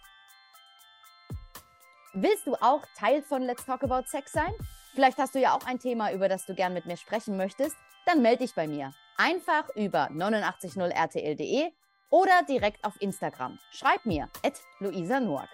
Willst 2.18 2.46
du 2.46 2.54
auch 2.54 2.80
Teil 2.98 3.22
von 3.22 3.42
Let's 3.42 3.66
Talk 3.66 3.84
About 3.84 4.06
Sex 4.06 4.32
sein? 4.32 4.50
Vielleicht 4.94 5.18
hast 5.18 5.34
du 5.34 5.38
ja 5.38 5.54
auch 5.54 5.66
ein 5.66 5.78
Thema, 5.78 6.14
über 6.14 6.30
das 6.30 6.46
du 6.46 6.54
gern 6.54 6.72
mit 6.72 6.86
mir 6.86 6.96
sprechen 6.96 7.36
möchtest. 7.36 7.76
Dann 8.06 8.22
melde 8.22 8.44
dich 8.44 8.54
bei 8.54 8.66
mir. 8.66 8.94
Einfach 9.18 9.68
über 9.74 10.08
890rtl.de 10.08 11.70
oder 12.08 12.42
direkt 12.48 12.82
auf 12.86 12.94
Instagram. 13.02 13.58
Schreib 13.70 14.06
mir, 14.06 14.30
at 14.42 14.54
Luisa 14.80 15.20
Noack. 15.20 15.50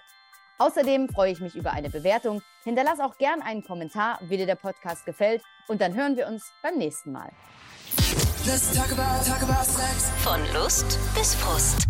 Außerdem 0.58 1.08
freue 1.08 1.32
ich 1.32 1.40
mich 1.40 1.56
über 1.56 1.72
eine 1.72 1.90
Bewertung. 1.90 2.42
Hinterlass 2.62 3.00
auch 3.00 3.18
gern 3.18 3.42
einen 3.42 3.64
Kommentar, 3.64 4.20
wie 4.22 4.36
dir 4.36 4.46
der 4.46 4.54
Podcast 4.54 5.04
gefällt. 5.04 5.42
Und 5.66 5.80
dann 5.80 5.94
hören 5.94 6.16
wir 6.16 6.28
uns 6.28 6.52
beim 6.62 6.78
nächsten 6.78 7.10
Mal. 7.10 7.32
Let's 8.46 8.72
talk 8.72 8.92
about, 8.92 9.28
talk 9.28 9.42
about 9.42 9.64
sex. 9.64 10.12
Von 10.22 10.40
Lust 10.54 10.96
bis 11.16 11.34
Frust. 11.34 11.88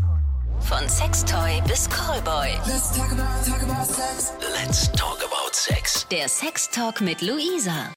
Von 0.69 0.89
Sextoy 0.89 1.61
bis 1.67 1.89
Callboy. 1.89 2.51
Let's 2.67 2.97
talk 2.97 3.13
about, 3.13 3.45
talk 3.45 3.63
about 3.63 3.87
sex. 3.87 4.33
Let's 4.41 4.89
talk 4.93 5.19
about 5.25 5.55
sex. 5.55 6.07
Der 6.11 6.29
Sextalk 6.29 7.01
mit 7.01 7.21
Luisa. 7.21 7.91